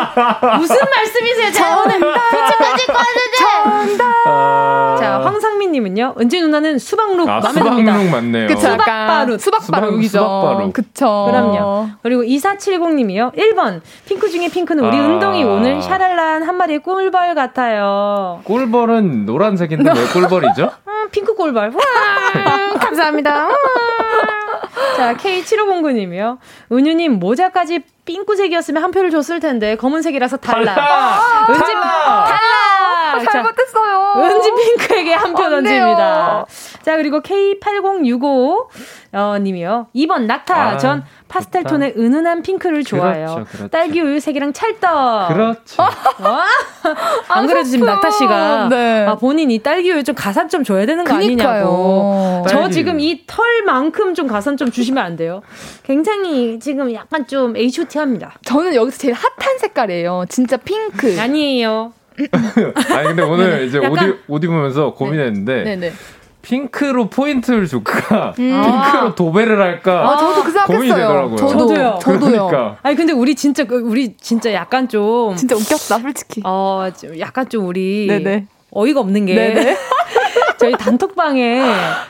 [0.59, 1.53] 무슨 말씀이세요?
[1.53, 4.05] 자, 오늘 미치까지 꺼내자.
[4.27, 4.97] 아...
[4.99, 6.15] 자, 황 상민님은요.
[6.21, 7.93] 은지 누나는 수박룩 아, 마음에 듭니다.
[7.93, 8.47] 수박룩 맞네요.
[8.49, 9.39] 그쵸, 수박 약간 바루.
[9.39, 10.09] 수박 수박- 바루이죠.
[10.09, 10.73] 수박 바루.
[10.73, 11.27] 그쵸.
[11.31, 11.89] 그럼요.
[12.03, 13.35] 그리고 2470님이요.
[13.37, 13.81] 1번.
[14.07, 15.01] 핑크 중에 핑크는 우리 아.
[15.05, 18.41] 은동이 오늘 샤랄란 한 마리의 꿀벌 같아요.
[18.45, 20.71] 꿀벌은 노란색인데 왜 꿀벌이죠?
[20.89, 21.73] 음, 핑크 꿀벌.
[21.75, 23.47] 와, 감사합니다.
[23.47, 23.55] 와.
[24.97, 26.39] 자, K7509님이요.
[26.73, 30.75] 은유님, 모자까지 핑크색이었으면 한 표를 줬을 텐데, 검은색이라서 달라.
[31.49, 32.27] 은지, 탈락!
[32.27, 32.74] 탈락!
[33.21, 34.15] 자, 잘못했어요.
[34.25, 36.47] 은지 핑크에게 한표안 던집니다.
[36.83, 38.67] 자, 그리고 K8065
[39.13, 39.87] 어, 님이요.
[39.95, 40.55] 2번 낙타.
[40.55, 41.71] 아, 전 파스텔 좋다.
[41.73, 43.27] 톤의 은은한 핑크를 좋아해요.
[43.27, 43.69] 그렇죠, 그렇죠.
[43.69, 45.29] 딸기 우유 색이랑 찰떡.
[45.29, 45.83] 그렇죠.
[47.29, 49.07] 안 그래도 지금 낙타 씨가 네.
[49.07, 51.37] 아, 본인이 딸기 우유 좀 가산 좀 줘야 되는 거 아니냐고.
[51.37, 52.45] 그니까요.
[52.49, 53.01] 저 딸기 지금.
[53.01, 55.43] 이 털만큼 좀 가산 좀 주시면 안 돼요?
[55.85, 58.35] 굉장히 지금 약간 좀 H.O.T 합니다.
[58.45, 60.25] 저는 여기서 제일 핫한 색깔이에요.
[60.29, 61.17] 진짜 핑크.
[61.21, 61.93] 아니에요.
[62.95, 65.93] 아니 근데 오늘 이제 약간- 옷, 옷 입으면서 고민했는데 네네.
[66.43, 68.35] 핑크로 포인트를 줄까?
[68.39, 68.63] 음.
[68.63, 70.11] 핑크로 도배를 할까?
[70.13, 70.97] 아, 저도 그 고민이 생각했어요.
[70.97, 71.37] 되더라고요.
[71.37, 71.99] 저도, 저도요.
[72.03, 72.47] 저도요.
[72.47, 76.43] 그러니까 아니 근데 우리 진짜 그- 우리 진짜 약간 좀 진짜 웃겼다, 솔직히.
[76.45, 78.47] 어, 좀 약간 좀 우리 네네.
[78.71, 79.77] 어이가 없는 게 네네.
[80.59, 81.63] 저희 단톡방에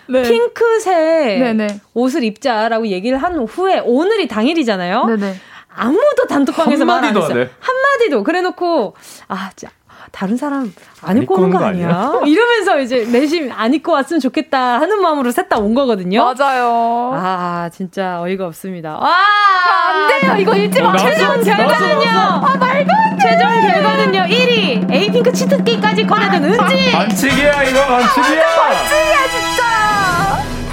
[0.08, 0.22] 네.
[0.22, 1.80] 핑크색 네네.
[1.94, 5.04] 옷을 입자라고 얘기를 한 후에 오늘이 당일이잖아요.
[5.06, 5.34] 네네.
[5.76, 7.44] 아무도 단톡방에서 말안 한마디도 안 했어요.
[7.44, 7.50] 해.
[7.60, 8.22] 한마디도.
[8.24, 8.94] 그래놓고
[9.28, 9.72] 아, 진짜
[10.14, 12.12] 다른 사람 안 안 입고 오는 거 거 아니야?
[12.24, 16.24] 이러면서 이제 내심 안 입고 왔으면 좋겠다 하는 마음으로 셋 다 온 거거든요.
[16.24, 17.10] 맞아요.
[17.14, 18.96] 아, 진짜 어이가 없습니다.
[18.96, 19.10] 와!
[19.10, 20.36] 안 돼요.
[20.38, 20.96] 이거 읽지 어, 마.
[20.96, 22.08] 최종 결과는요.
[22.08, 23.22] 아, 말도 안 돼.
[23.28, 24.20] 최종 결과는요.
[24.22, 24.90] 1위.
[24.92, 26.92] 에이핑크 치트키까지 꺼내든 은지.
[26.92, 28.40] 반칙이야 이거 반칙이야.
[28.40, 29.73] 이거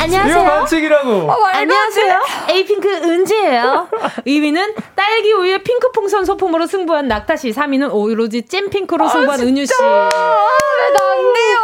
[0.01, 0.43] 안녕하세요.
[0.43, 1.31] 반칙이라고.
[1.53, 2.21] 안녕하세요.
[2.49, 3.87] 에이핑크 은지예요.
[4.25, 7.51] 2위는 딸기 우유의 핑크 풍선 소품으로 승부한 낙타 씨.
[7.51, 9.73] 3위는 오로지 잼핑크로 승부한 은유씨.
[9.83, 11.57] 왜나안 돼요?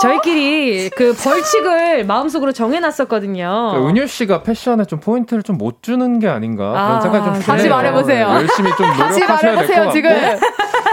[0.00, 3.72] 저희끼리 그 벌칙을 마음속으로 정해놨었거든요.
[3.74, 7.32] 그 은유 씨가 패션에 좀 포인트를 좀 못 주는 게 아닌가 아, 그런 생각이 좀
[7.34, 7.46] 드네요.
[7.46, 8.26] 다시 말해보세요.
[8.28, 9.92] 열심히 좀 노력하셔야 될 것 같고.
[9.92, 10.10] 지금.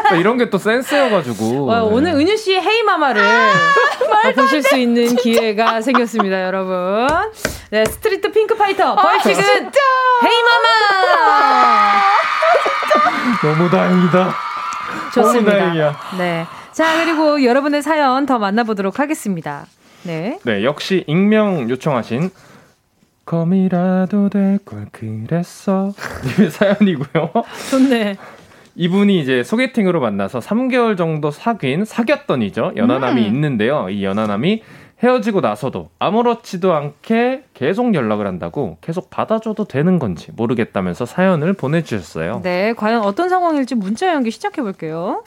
[0.10, 1.72] 또 이런 게 또 센스여가지고.
[1.72, 1.82] 어, 네.
[1.96, 7.08] 오늘 은유 씨의 Hey Mama를 어, 보실 수 있는 기회가 생겼습니다, 여러분.
[7.70, 12.02] 네, street pink fighter 벌칙은 Hey Mama.
[13.44, 14.36] 너무 다행이다.
[15.14, 15.52] 좋습니다.
[15.52, 15.96] 너무 다행이야.
[16.18, 16.46] 네.
[16.78, 19.66] 자, 그리고 여러분의 사연 더 만나보도록 하겠습니다.
[20.04, 20.38] 네.
[20.44, 22.30] 네, 역시 익명 요청하신
[23.26, 25.92] 검이라도 될 걸 그랬어.
[26.38, 27.32] 님의 사연이고요.
[27.72, 28.18] 좋네.
[28.76, 32.74] 이분이 이제 소개팅으로 만나서 3개월 정도 사귄 사귀었던이죠.
[32.76, 33.90] 연하남이 있는데요.
[33.90, 34.62] 이 연하남이
[35.02, 42.42] 헤어지고 나서도 아무렇지도 않게 계속 연락을 한다고 계속 받아줘도 되는 건지 모르겠다면서 사연을 보내주셨어요.
[42.44, 45.24] 네, 과연 어떤 상황일지 문자 연기 시작해 볼게요.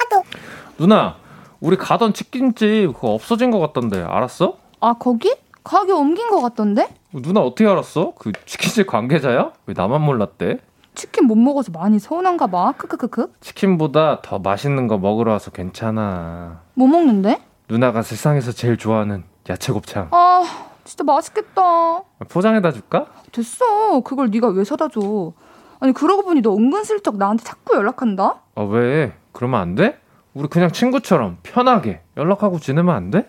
[0.79, 1.17] 누나,
[1.61, 4.57] 우리 가던 치킨집 그거 없어진 것 같던데 알았어?
[4.81, 5.35] 아, 거기?
[5.63, 6.89] 가게 옮긴 것 같던데?
[7.13, 8.15] 누나 어떻게 알았어?
[8.19, 9.53] 그 치킨집 관계자야?
[9.67, 10.59] 왜 나만 몰랐대?
[10.95, 12.73] 치킨 못 먹어서 많이 서운한가 봐.
[12.79, 13.33] 크크크크.
[13.41, 16.63] 치킨보다 더 맛있는 거 먹으러 와서 괜찮아.
[16.75, 17.41] 뭐 먹는데?
[17.69, 20.09] 누나가 세상에서 제일 좋아하는 야채 곱창.
[20.11, 20.43] 아,
[20.85, 22.03] 진짜 맛있겠다.
[22.29, 23.07] 포장해다 줄까?
[23.33, 24.01] 됐어.
[24.01, 25.33] 그걸 네가 왜 사다 줘?
[25.79, 28.41] 아니 그러고 보니 너 은근슬쩍 나한테 자꾸 연락한다?
[28.55, 29.13] 아, 왜?
[29.33, 29.99] 그러면 안 돼?
[30.41, 33.27] 우리 그냥 친구처럼 편하게 연락하고 지내면 안 돼?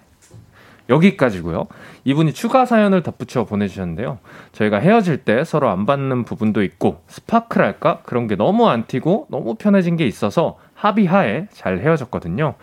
[0.90, 1.68] 여기까지고요.
[2.06, 4.20] 이분이 추가 사연을 덧붙여 보내주셨는데요.
[4.54, 9.56] 저희가 헤어질 때 서로 안 받는 부분도 있고 스파클할까 그런 게 너무 안 튀고 너무
[9.56, 12.56] 편해진 게 있어서 합의하에 잘 헤어졌거든요.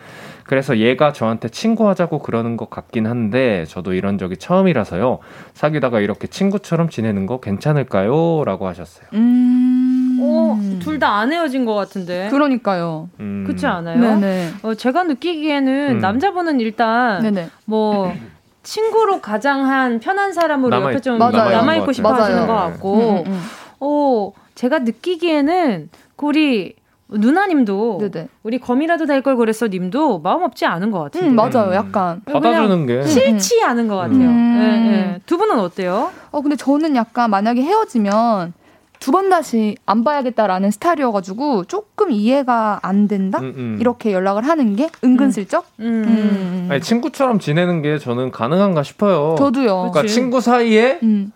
[0.43, 5.19] 그래서 얘가 저한테 친구하자고 그러는 것 같긴 한데 저도 이런 적이 처음이라서요.
[5.53, 8.43] 사귀다가 이렇게 친구처럼 지내는 거 괜찮을까요?
[8.45, 9.07] 라고 하셨어요.
[9.13, 9.68] 음.
[10.53, 12.29] 어, 둘다 안 헤어진 것 같은데.
[12.29, 13.09] 그러니까요.
[13.19, 13.99] 음, 그렇지 않아요?
[13.99, 14.49] 네네.
[14.63, 15.99] 어, 제가 느끼기에는 음.
[15.99, 17.49] 남자분은 일단 네네.
[17.65, 18.13] 뭐
[18.63, 21.49] 친구로 가장 한 편한 사람으로 남아있- 옆에 좀 맞아요.
[21.51, 22.23] 남아 있고 싶어 맞아요.
[22.23, 22.59] 하시는 것 네.
[22.71, 23.41] 같고, 음, 음,
[23.79, 26.75] 어, 제가 느끼기에는 그 우리
[27.11, 28.27] 누나님도 네네.
[28.43, 31.29] 우리 검이라도 될 걸 그랬어 님도 마음 없지 않은 것 같아요.
[31.29, 31.73] 음, 맞아요.
[31.73, 32.21] 약간.
[32.25, 34.19] 받아주는 게 싫지 않은 것 같아요.
[34.19, 34.59] 음.
[34.59, 35.19] 예, 예.
[35.25, 36.11] 두 분은 어때요?
[36.31, 38.53] 어, 근데 저는 약간 만약에 헤어지면
[38.99, 43.39] 두 번 다시 안 봐야겠다라는 스타일이어가지고 조금 이해가 안 된다?
[43.39, 43.77] 음, 음.
[43.79, 45.65] 이렇게 연락을 하는 게 은근슬쩍?
[45.79, 45.85] 음.
[46.05, 46.67] 음.
[46.69, 49.35] 아니, 친구처럼 지내는 게 저는 가능한가 싶어요.
[49.37, 49.75] 저도요.
[49.77, 50.13] 그러니까 그치.
[50.15, 51.31] 친구 사이에 음.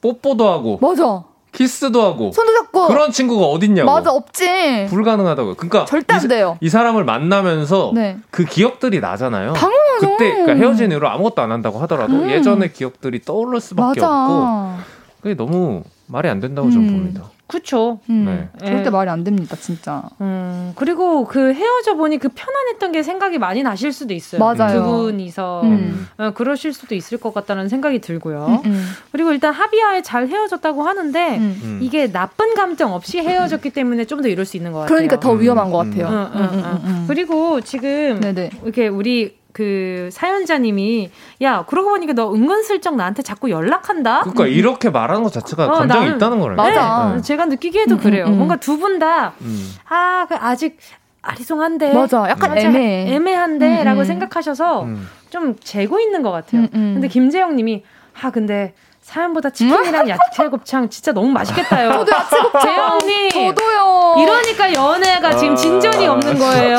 [0.00, 1.24] 뽀뽀도 하고 맞아.
[1.52, 2.86] 키스도 하고 손도 잡고.
[2.86, 3.90] 그런 친구가 어딨냐고.
[3.90, 4.86] 맞아, 없지.
[4.88, 5.54] 불가능하다고요.
[5.56, 6.56] 그러니까 절대 안 이, 돼요.
[6.60, 8.18] 이 사람을 만나면서 네.
[8.30, 9.54] 그 기억들이 나잖아요.
[9.54, 10.10] 당연하죠.
[10.16, 12.30] 그때 그러니까 헤어진 이후로 아무것도 안 한다고 하더라도 음.
[12.30, 14.24] 예전의 기억들이 떠오를 수밖에 맞아.
[14.26, 14.82] 없고
[15.22, 16.92] 그게 너무 말이 안 된다고 저는 음.
[16.92, 17.24] 봅니다.
[17.50, 17.98] 그쵸.
[18.08, 18.48] 음, 네.
[18.64, 18.90] 절대 예.
[18.90, 20.04] 말이 안 됩니다, 진짜.
[20.20, 24.38] 음, 그리고 그 헤어져 보니 그 편안했던 게 생각이 많이 나실 수도 있어요.
[24.38, 24.80] 맞아요.
[24.80, 25.62] 두 분이서.
[25.64, 26.06] 음.
[26.18, 28.62] 어, 그러실 수도 있을 것 같다는 생각이 들고요.
[28.64, 31.60] 음, 음, 그리고 일단 합의하에 잘 헤어졌다고 하는데 음.
[31.64, 31.78] 음.
[31.82, 34.94] 이게 나쁜 감정 없이 헤어졌기 때문에 좀 더 이럴 수 있는 것 같아요.
[34.94, 35.90] 그러니까 더 음, 위험한 것 음.
[35.90, 36.08] 같아요.
[36.08, 36.58] 음, 응.
[36.60, 37.04] 음, 음.
[37.08, 38.50] 그리고 지금 네네.
[38.62, 41.10] 이렇게 우리 그 사연자님이
[41.42, 44.20] 야 그러고 보니까 너 은근슬쩍 나한테 자꾸 연락한다.
[44.20, 46.62] 그러니까 이렇게 말하는 것 자체가 어, 감정이 나는- 있다는 거라니까.
[46.62, 47.14] 맞아.
[47.16, 48.24] 네, 제가 느끼기에도 음, 음, 그래요.
[48.26, 48.36] 음.
[48.36, 49.70] 뭔가 두 분다 음.
[49.88, 50.78] 아, 그 아직
[51.22, 54.04] 아리송한데 맞아 약간 애매해 애매한데라고 음, 음.
[54.04, 55.08] 생각하셔서 음.
[55.28, 56.62] 좀 재고 있는 것 같아요.
[56.62, 56.90] 음, 음.
[56.94, 57.82] 근데 김재영님이
[58.22, 61.90] 아 근데 사연보다 치킨이랑 야채 곱창 진짜 너무 맛있겠다요.
[62.04, 62.60] 저도 야채 곱창.
[62.62, 63.30] 재영님.
[63.54, 64.14] 저도요.
[64.22, 66.76] 이러니까 연애가 지금 진전이 아, 없는 거예요.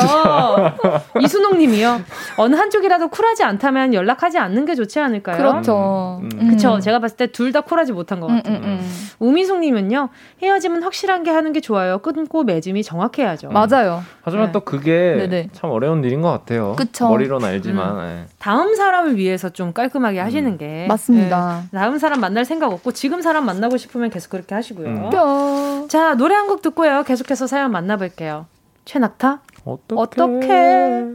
[1.20, 2.00] 이순옥님이요.
[2.36, 5.36] 어느 한쪽이라도 쿨하지 않다면 연락하지 않는 게 좋지 않을까요?
[5.36, 6.20] 그렇죠.
[6.22, 6.28] 음.
[6.40, 6.48] 음.
[6.50, 6.78] 그쵸.
[6.80, 8.56] 제가 봤을 때 둘 다 쿨하지 못한 것 음, 같아요.
[8.56, 10.08] 음, 음, 우미숙님은요.
[10.42, 11.98] 헤어짐은 확실한 게 하는 게 좋아요.
[11.98, 13.50] 끊고 맺음이 정확해야죠.
[13.50, 14.02] 맞아요.
[14.22, 14.52] 하지만 네.
[14.52, 15.48] 또 그게 네네.
[15.52, 16.74] 참 어려운 일인 것 같아요.
[16.76, 17.08] 그쵸.
[17.08, 17.96] 머리로는 알지만.
[17.98, 18.24] 네.
[18.38, 21.64] 다음 사람을 위해서 좀 깔끔하게 하시는 게 맞습니다.
[21.70, 21.78] 네.
[21.78, 24.88] 다음 사람 만날 생각 없고 지금 사람 만나고 싶으면 계속 그렇게 하시고요.
[24.88, 25.88] 음.
[25.88, 27.02] 자 노래 한 곡 듣고요.
[27.04, 28.46] 계속해서 사연 만나볼게요.
[28.84, 31.06] 최낙타 어떻게?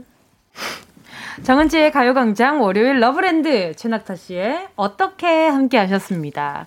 [1.44, 6.66] 정은지의 가요광장 월요일 러브랜드 최낙타 씨의 어떻게 함께 하셨습니다.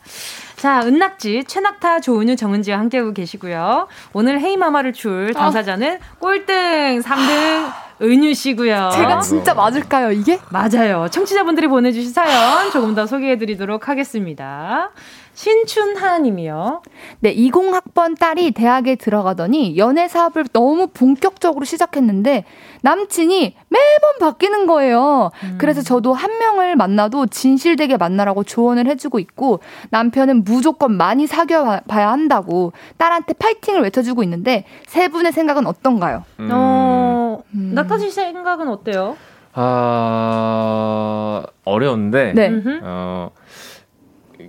[0.56, 3.88] 자, 은낙지, 최낙타, 조은유, 정은지와 함께하고 계시고요.
[4.12, 5.98] 오늘 Hey Mama를 출 당사자는 어.
[6.20, 7.72] 꼴등 3등
[8.02, 8.90] 은유 씨고요.
[8.94, 10.38] 제가 진짜 맞을까요, 이게?
[10.50, 11.08] 맞아요.
[11.10, 14.90] 청취자분들이 보내주신 사연 조금 더 소개해드리도록 하겠습니다.
[15.34, 16.82] 신춘하님이요.
[17.20, 22.44] 네, 20학번 딸이 대학에 들어가더니 연애 사업을 너무 본격적으로 시작했는데
[22.82, 25.30] 남친이 매번 바뀌는 거예요.
[25.44, 25.56] 음.
[25.58, 29.60] 그래서 저도 한 명을 만나도 진실되게 만나라고 조언을 해주고 있고
[29.90, 36.24] 남편은 무조건 많이 사귀어 봐야 한다고 딸한테 파이팅을 외쳐주고 있는데 세 분의 생각은 어떤가요?
[36.40, 36.48] 음.
[36.52, 37.72] 어, 음.
[37.74, 39.16] 나타 씨 생각은 어때요?
[39.52, 42.32] 아, 어려운데.
[42.34, 42.50] 네.
[42.82, 43.30] 어,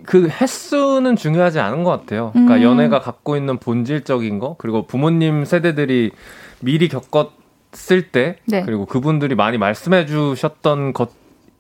[0.06, 2.32] 그 횟수는 중요하지 않은 것 같아요.
[2.34, 2.64] 그러니까 음.
[2.64, 6.12] 연애가 갖고 있는 본질적인 거 그리고 부모님 세대들이
[6.60, 8.64] 미리 겪었을 때 네.
[8.64, 11.12] 그리고 그분들이 많이 말씀해 주셨던 것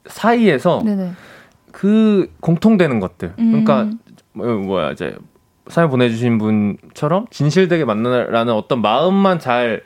[0.05, 1.11] 사이에서 네네.
[1.71, 3.33] 그 공통되는 것들.
[3.35, 3.99] 그러니까 음.
[4.33, 5.15] 뭐, 뭐야 이제
[5.67, 9.81] 사연 보내주신 분처럼 진실되게 만나라는 어떤 마음만 잘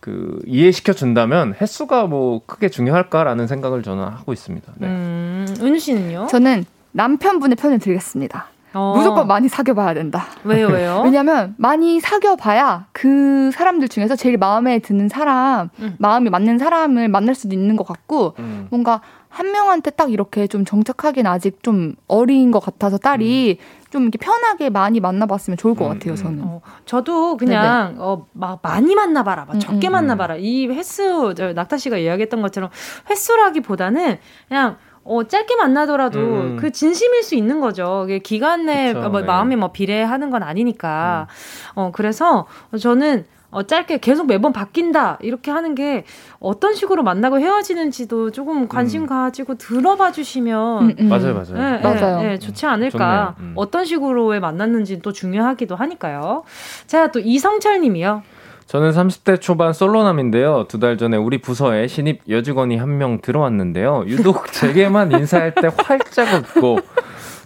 [0.00, 4.72] 그 이해시켜 준다면 횟수가 뭐 크게 중요할까라는 생각을 저는 하고 있습니다.
[4.78, 4.86] 네.
[4.88, 6.26] 음, 은유 씨는요?
[6.30, 8.46] 저는 남편분의 편을 들겠습니다.
[8.72, 8.94] 어.
[8.96, 10.26] 무조건 많이 사귀어봐야 된다.
[10.44, 11.02] 왜요, 왜요?
[11.04, 15.96] 왜냐면 많이 사귀어봐야 그 사람들 중에서 제일 마음에 드는 사람, 음.
[15.98, 18.68] 마음이 맞는 사람을 만날 수도 있는 것 같고, 음.
[18.70, 23.80] 뭔가 한 명한테 딱 이렇게 좀 정착하기는 아직 좀 어린 것 같아서 딸이 음.
[23.90, 26.16] 좀 이렇게 편하게 많이 만나봤으면 좋을 것 음, 같아요, 음.
[26.16, 26.42] 저는.
[26.44, 30.36] 어, 저도 그냥, 어, 막 많이 만나봐라, 막 음, 적게 만나봐라.
[30.36, 32.70] 이 횟수, 낙타 씨가 이야기했던 것처럼
[33.08, 34.18] 횟수라기보다는
[34.48, 34.76] 그냥
[35.10, 36.56] 어, 짧게 만나더라도 음.
[36.56, 38.06] 그 진심일 수 있는 거죠.
[38.22, 39.26] 기간 내 그쵸, 뭐, 네.
[39.26, 41.26] 마음이 뭐 비례하는 건 아니니까.
[41.28, 41.72] 음.
[41.74, 42.46] 어, 그래서
[42.78, 45.18] 저는 어, 짧게 계속 매번 바뀐다.
[45.20, 46.04] 이렇게 하는 게
[46.38, 49.06] 어떤 식으로 만나고 헤어지는지도 조금 관심 음.
[49.08, 50.82] 가지고 들어봐 주시면.
[50.84, 51.08] 음, 음.
[51.08, 51.54] 맞아요, 맞아요.
[51.54, 52.22] 네, 맞아요.
[52.22, 53.34] 네, 네, 좋지 않을까.
[53.40, 53.54] 음.
[53.56, 56.44] 어떤 식으로의 만났는지 또 중요하기도 하니까요.
[56.86, 58.22] 자, 또 이성철 님이요.
[58.70, 60.66] 저는 30대 초반 솔로남인데요.
[60.68, 64.04] 두 달 전에 우리 부서에 신입 여직원이 한 명 들어왔는데요.
[64.06, 66.78] 유독 제게만 인사할 때 활짝 웃고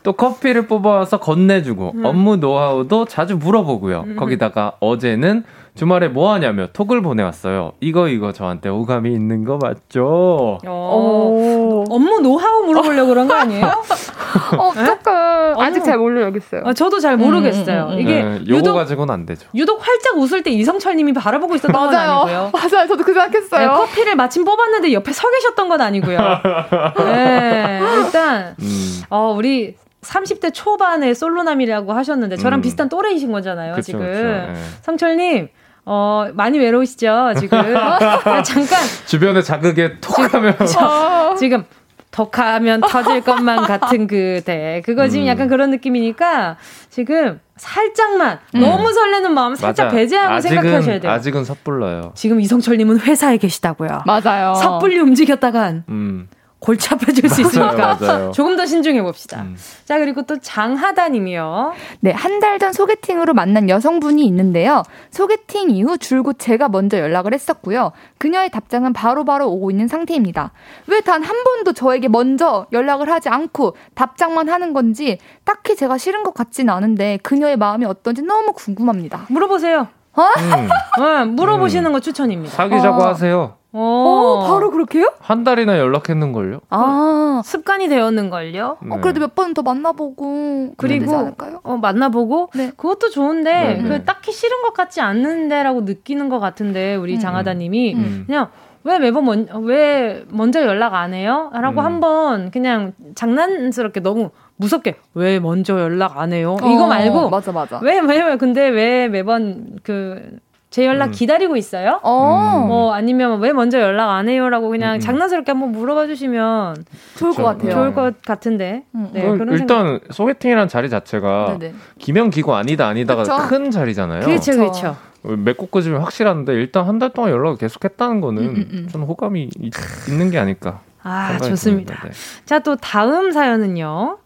[0.02, 2.04] 또 커피를 뽑아와서 건네주고 음.
[2.04, 4.04] 업무 노하우도 자주 물어보고요.
[4.06, 4.16] 음.
[4.16, 5.44] 거기다가 어제는
[5.74, 7.72] 주말에 뭐 하냐며 톡을 보내왔어요.
[7.80, 10.60] 이거 이거 저한테 오감이 있는 거 맞죠?
[10.64, 13.66] 어, 업무 노하우 물어보려고 그런 거 아니에요?
[14.56, 15.12] 어, 조금
[15.60, 16.62] 아직 잘 모르겠어요.
[16.64, 17.86] 아, 저도 잘 모르겠어요.
[17.86, 18.00] 음, 음, 음.
[18.00, 19.48] 이게 네, 요거 유독, 가지고는 안 되죠.
[19.52, 22.50] 유독 활짝 웃을 때 이성철님이 바라보고 있었던 건 아니고요.
[22.54, 23.68] 맞아요, 저도 그 생각했어요.
[23.68, 26.18] 네, 커피를 마침 뽑았는데 옆에 서 계셨던 건 아니고요.
[26.98, 29.02] 네, 일단 음.
[29.10, 32.62] 어, 우리 30대 초반의 솔로남이라고 하셨는데 저랑 음.
[32.62, 34.00] 비슷한 또래이신 거잖아요, 그쵸, 지금.
[34.00, 34.54] 그쵸, 네.
[34.82, 35.48] 성철님.
[35.86, 37.58] 어, 많이 외로우시죠, 지금?
[38.44, 38.82] 잠깐.
[39.06, 40.56] 주변에 자극에 톡 하면.
[40.66, 41.64] 지금, 지금
[42.10, 44.82] 덕하면 터질 것만 같은 그대.
[44.84, 45.28] 그거 지금 음.
[45.28, 46.56] 약간 그런 느낌이니까
[46.88, 48.60] 지금 살짝만 음.
[48.60, 49.96] 너무 설레는 마음 살짝 맞아.
[49.96, 51.12] 배제하고 아직은, 생각하셔야 돼요.
[51.12, 52.12] 아직은 섣불러요.
[52.14, 54.02] 지금 이성철님은 회사에 계시다고요.
[54.06, 54.54] 맞아요.
[54.54, 56.28] 섣불리 움직였다간 음.
[56.64, 58.32] 골치 아파질 수 있으니까 맞아요.
[58.32, 59.42] 조금 더 신중해 봅시다.
[59.42, 59.54] 음.
[59.84, 61.72] 자 그리고 또 장하다님이요.
[62.00, 64.82] 네, 한 달 전 소개팅으로 만난 여성분이 있는데요.
[65.10, 67.92] 소개팅 이후 줄곧 제가 먼저 연락을 했었고요.
[68.18, 70.52] 그녀의 답장은 바로바로 바로 오고 있는 상태입니다.
[70.86, 76.22] 왜 단 한 번도 저에게 먼저 연락을 하지 않고 답장만 하는 건지 딱히 제가 싫은
[76.22, 79.26] 것 같지는 않은데 그녀의 마음이 어떤지 너무 궁금합니다.
[79.28, 79.88] 물어보세요.
[80.16, 80.22] 어?
[80.22, 80.68] 음.
[81.02, 81.92] 네, 물어보시는 음.
[81.92, 82.54] 거 추천입니다.
[82.54, 83.06] 사귀자고 어.
[83.08, 83.56] 하세요.
[83.76, 85.12] 오, 어, 바로 그렇게요?
[85.18, 86.60] 한 달이나 연락했는걸요?
[86.70, 88.76] 아, 습관이 되었는걸요?
[88.82, 88.94] 네.
[88.94, 90.74] 어, 그래도 몇 번 더 만나보고.
[90.76, 91.32] 그리고,
[91.64, 92.50] 어, 만나보고?
[92.54, 92.70] 네.
[92.76, 93.82] 그것도 좋은데, 네.
[93.82, 94.04] 그 네.
[94.04, 97.18] 딱히 싫은 것 같지 않는데라고 느끼는 것 같은데, 우리 음.
[97.18, 97.94] 장하다님이.
[97.94, 98.22] 음.
[98.26, 98.48] 그냥,
[98.84, 101.50] 왜 매번 먼, 왜 먼저 연락 안 해요?
[101.54, 101.84] 라고 음.
[101.86, 106.56] 한번 그냥 장난스럽게 너무 무섭게 왜 먼저 연락 안 해요?
[106.62, 107.78] 어, 이거 말고 맞아 맞아.
[107.82, 110.38] 왜 왜왜 근데 왜 매번 그
[110.74, 111.10] 제 연락 음.
[111.12, 112.00] 기다리고 있어요?
[112.02, 112.64] 어.
[112.66, 114.98] 뭐 아니면 왜 먼저 연락 안 해요라고 그냥 음.
[114.98, 116.84] 장난스럽게 한번 물어봐 주시면
[117.16, 117.70] 좋을 것 같아요.
[117.70, 118.82] 좋을 것 같은데.
[118.92, 119.08] 음.
[119.12, 120.12] 네, 그런 일단 생각...
[120.12, 121.58] 소개팅이라는 자리 자체가
[122.00, 123.36] 기명 기고 아니다 아니다가 그쵸?
[123.48, 124.22] 큰 자리잖아요.
[124.22, 124.96] 그렇죠, 그렇죠.
[125.22, 128.88] 맺고 끄지면 확실한데 일단 한 달 동안 연락을 계속했다는 거는 음, 음, 음.
[128.90, 129.72] 저는 호감이 있,
[130.10, 130.80] 는 게 아닐까.
[131.04, 132.02] 아 좋습니다.
[132.02, 132.10] 네.
[132.46, 134.18] 자또 다음 사연은요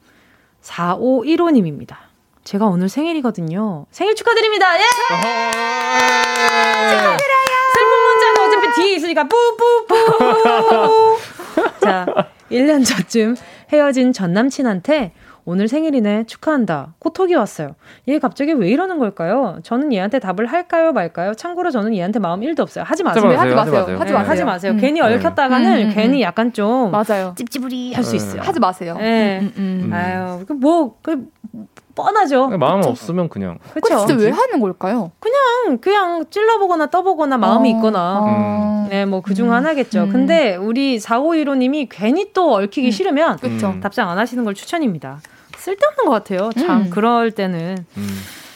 [0.62, 2.07] 4515님입니다.
[2.48, 3.84] 제가 오늘 생일이거든요.
[3.90, 4.74] 생일 축하드립니다.
[4.78, 4.84] 예!
[6.88, 7.18] 축하드려요.
[7.74, 11.18] 슬픈 문자는 어차피 뒤에 있으니까 뿌뿌뿌.
[11.84, 12.06] 자,
[12.50, 13.36] 1년 전쯤
[13.70, 15.12] 헤어진 전 남친한테
[15.44, 16.24] 오늘 생일이네.
[16.24, 16.94] 축하한다.
[17.00, 17.74] 코톡이 왔어요.
[18.08, 19.58] 얘 갑자기 왜 이러는 걸까요?
[19.62, 21.34] 저는 얘한테 답을 할까요, 말까요?
[21.34, 22.82] 참고로 저는 얘한테 마음 1도 없어요.
[22.82, 23.24] 하지 마세요.
[23.26, 23.58] 하지 마세요.
[23.58, 23.98] 하지 마세요.
[24.00, 24.30] 하지 마세요.
[24.30, 24.72] 하지 마세요.
[24.72, 24.78] 음.
[24.78, 25.92] 괜히 얽혔다가는 음, 음, 음.
[25.94, 27.34] 괜히 약간 좀 맞아요.
[27.36, 28.40] 찝찝으리 할 수 있어요.
[28.40, 28.96] 하지 마세요.
[28.98, 29.40] 네.
[29.58, 31.28] 음, 아유, 그 뭐, 그
[31.98, 32.48] 뻔하죠.
[32.58, 32.90] 마음 그쵸?
[32.90, 33.58] 없으면 그냥.
[33.74, 34.06] 그렇죠.
[34.06, 35.10] 진짜 왜 하는 걸까요?
[35.18, 38.20] 그냥 그냥 찔러보거나 떠보거나 마음이 어, 있거나.
[38.22, 38.86] 어.
[38.88, 39.52] 네, 뭐 그중 음.
[39.52, 40.04] 하나겠죠.
[40.04, 40.12] 음.
[40.12, 42.90] 근데 우리 4515님이 괜히 또 얽히기 음.
[42.90, 43.38] 싫으면
[43.82, 45.20] 답장 안 하시는 걸 추천입니다.
[45.56, 46.50] 쓸데없는 것 같아요.
[46.52, 46.90] 참 음.
[46.90, 47.84] 그럴 때는.
[47.96, 48.08] 음.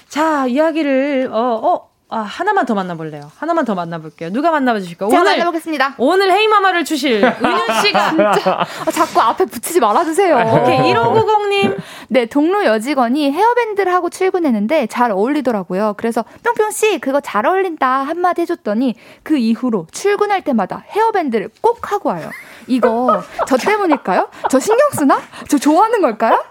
[0.08, 1.91] 자 이야기를 어 어.
[2.14, 3.30] 아, 하나만 더 만나볼래요.
[3.38, 4.30] 하나만 더 만나볼게요.
[4.32, 5.08] 누가 만나봐 주실까요?
[5.08, 5.94] 오늘 만나보겠습니다.
[5.96, 10.36] 오늘 헤이마마를 주실 은윤 씨가 진짜 아, 자꾸 앞에 붙이지 말아주세요.
[10.36, 11.76] 오케이 1590님.
[12.08, 15.94] 네 동료 여직원이 헤어밴드를 하고 출근했는데 잘 어울리더라고요.
[15.96, 22.10] 그래서 뿅뿅 씨 그거 잘 어울린다 한마디 해줬더니 그 이후로 출근할 때마다 헤어밴드를 꼭 하고
[22.10, 22.28] 와요.
[22.66, 24.28] 이거 저 때문일까요?
[24.50, 25.20] 저 신경 쓰나?
[25.48, 26.42] 저 좋아하는 걸까요?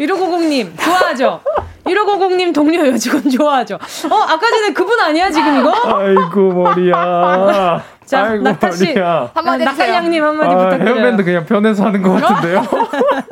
[0.00, 1.40] 1590님, 좋아하죠?
[1.84, 3.74] 1590님 동료 여직원 좋아하죠?
[4.10, 5.72] 어, 아까 전에 그분 아니야, 지금 이거?
[5.98, 7.82] 아이고, 머리야.
[8.12, 8.92] 자, 아이고, 낙타 씨.
[8.92, 10.94] 한마디 낙갈량님 한마디 아, 부탁드려요.
[10.96, 12.58] 헤어밴드 그냥 편해서 하는 것 같은데요.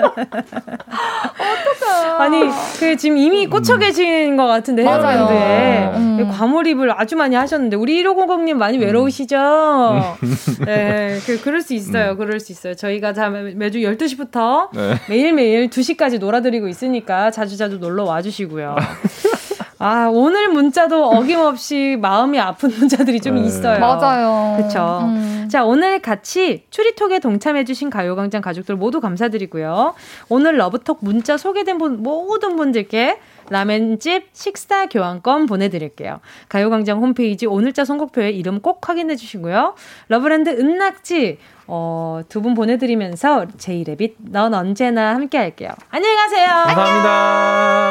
[0.00, 0.26] 어떡해.
[2.18, 3.78] 아니, 그 지금 이미 꽂혀 음.
[3.80, 6.30] 계신 것 같은데 헤어밴드에 음.
[6.32, 8.82] 과몰입을 아주 많이 하셨는데 우리 1500님 많이 음.
[8.82, 10.16] 외로우시죠?
[10.64, 12.12] 네, 그 그럴 수 있어요.
[12.12, 12.16] 음.
[12.16, 12.74] 그럴 수 있어요.
[12.74, 14.94] 저희가 다 매주 12시부터 네.
[15.10, 18.76] 매일매일 2시까지 놀아드리고 있으니까 자주자주 놀러 와주시고요.
[19.82, 23.46] 아, 오늘 문자도 어김없이 마음이 아픈 문자들이 좀 네.
[23.46, 23.80] 있어요.
[23.80, 24.56] 맞아요.
[24.62, 25.00] 그쵸.
[25.04, 25.48] 음.
[25.50, 29.94] 자, 오늘 같이 추리톡에 동참해 주신 가요광장 가족들 모두 감사드리고요.
[30.28, 33.18] 오늘 러브톡 문자 소개된 분, 모든 분들께
[33.48, 36.20] 라멘집 식사 교환권 보내드릴게요.
[36.50, 39.74] 가요광장 홈페이지 오늘자 선곡표에 이름 꼭 확인해 주시고요.
[40.08, 45.70] 러브랜드 은낙지, 어, 두 분 보내드리면서 제이레빗, 넌 언제나 함께 할게요.
[45.90, 46.46] 안녕히 가세요.
[46.66, 47.90] 감사합니다.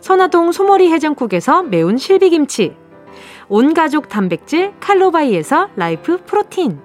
[0.00, 2.74] 선화동 소머리 해장국에서 매운 실비김치,
[3.48, 6.80] 온가족 단백질 칼로바이에서 라이프 프로틴,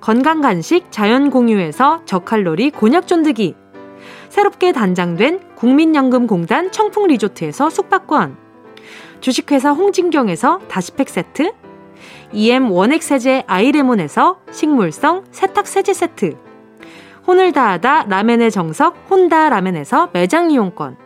[0.00, 3.54] 건강간식 자연공유에서 저칼로리 곤약 쫀득이,
[4.28, 8.36] 새롭게 단장된 국민연금공단 청풍리조트에서 숙박권,
[9.20, 11.52] 주식회사 홍진경에서 다시팩 세트,
[12.32, 16.36] EM 원액 세제 아이레몬에서 식물성 세탁 세제 세트,
[17.26, 21.05] 혼을 다하다 라멘의 정석 혼다 라멘에서 매장 이용권,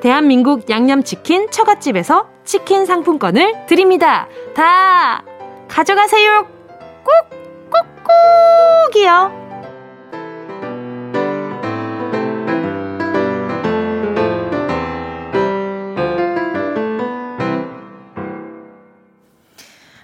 [0.00, 4.28] 대한민국 양념치킨 처갓집에서 치킨 상품권을 드립니다.
[4.54, 5.24] 다
[5.68, 6.46] 가져가세요.
[7.04, 9.51] 꾹, 꾹, 꾹이요.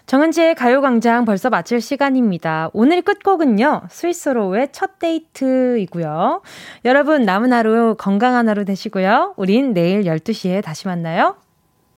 [0.09, 2.71] 정은지의 가요광장 벌써 마칠 시간입니다.
[2.73, 6.41] 오늘 끝곡은요, 스위스로의 첫 데이트이고요.
[6.87, 9.35] 여러분, 남은 하루 건강한 하루 되시고요.
[9.37, 11.37] 우린 내일 12시에 다시 만나요.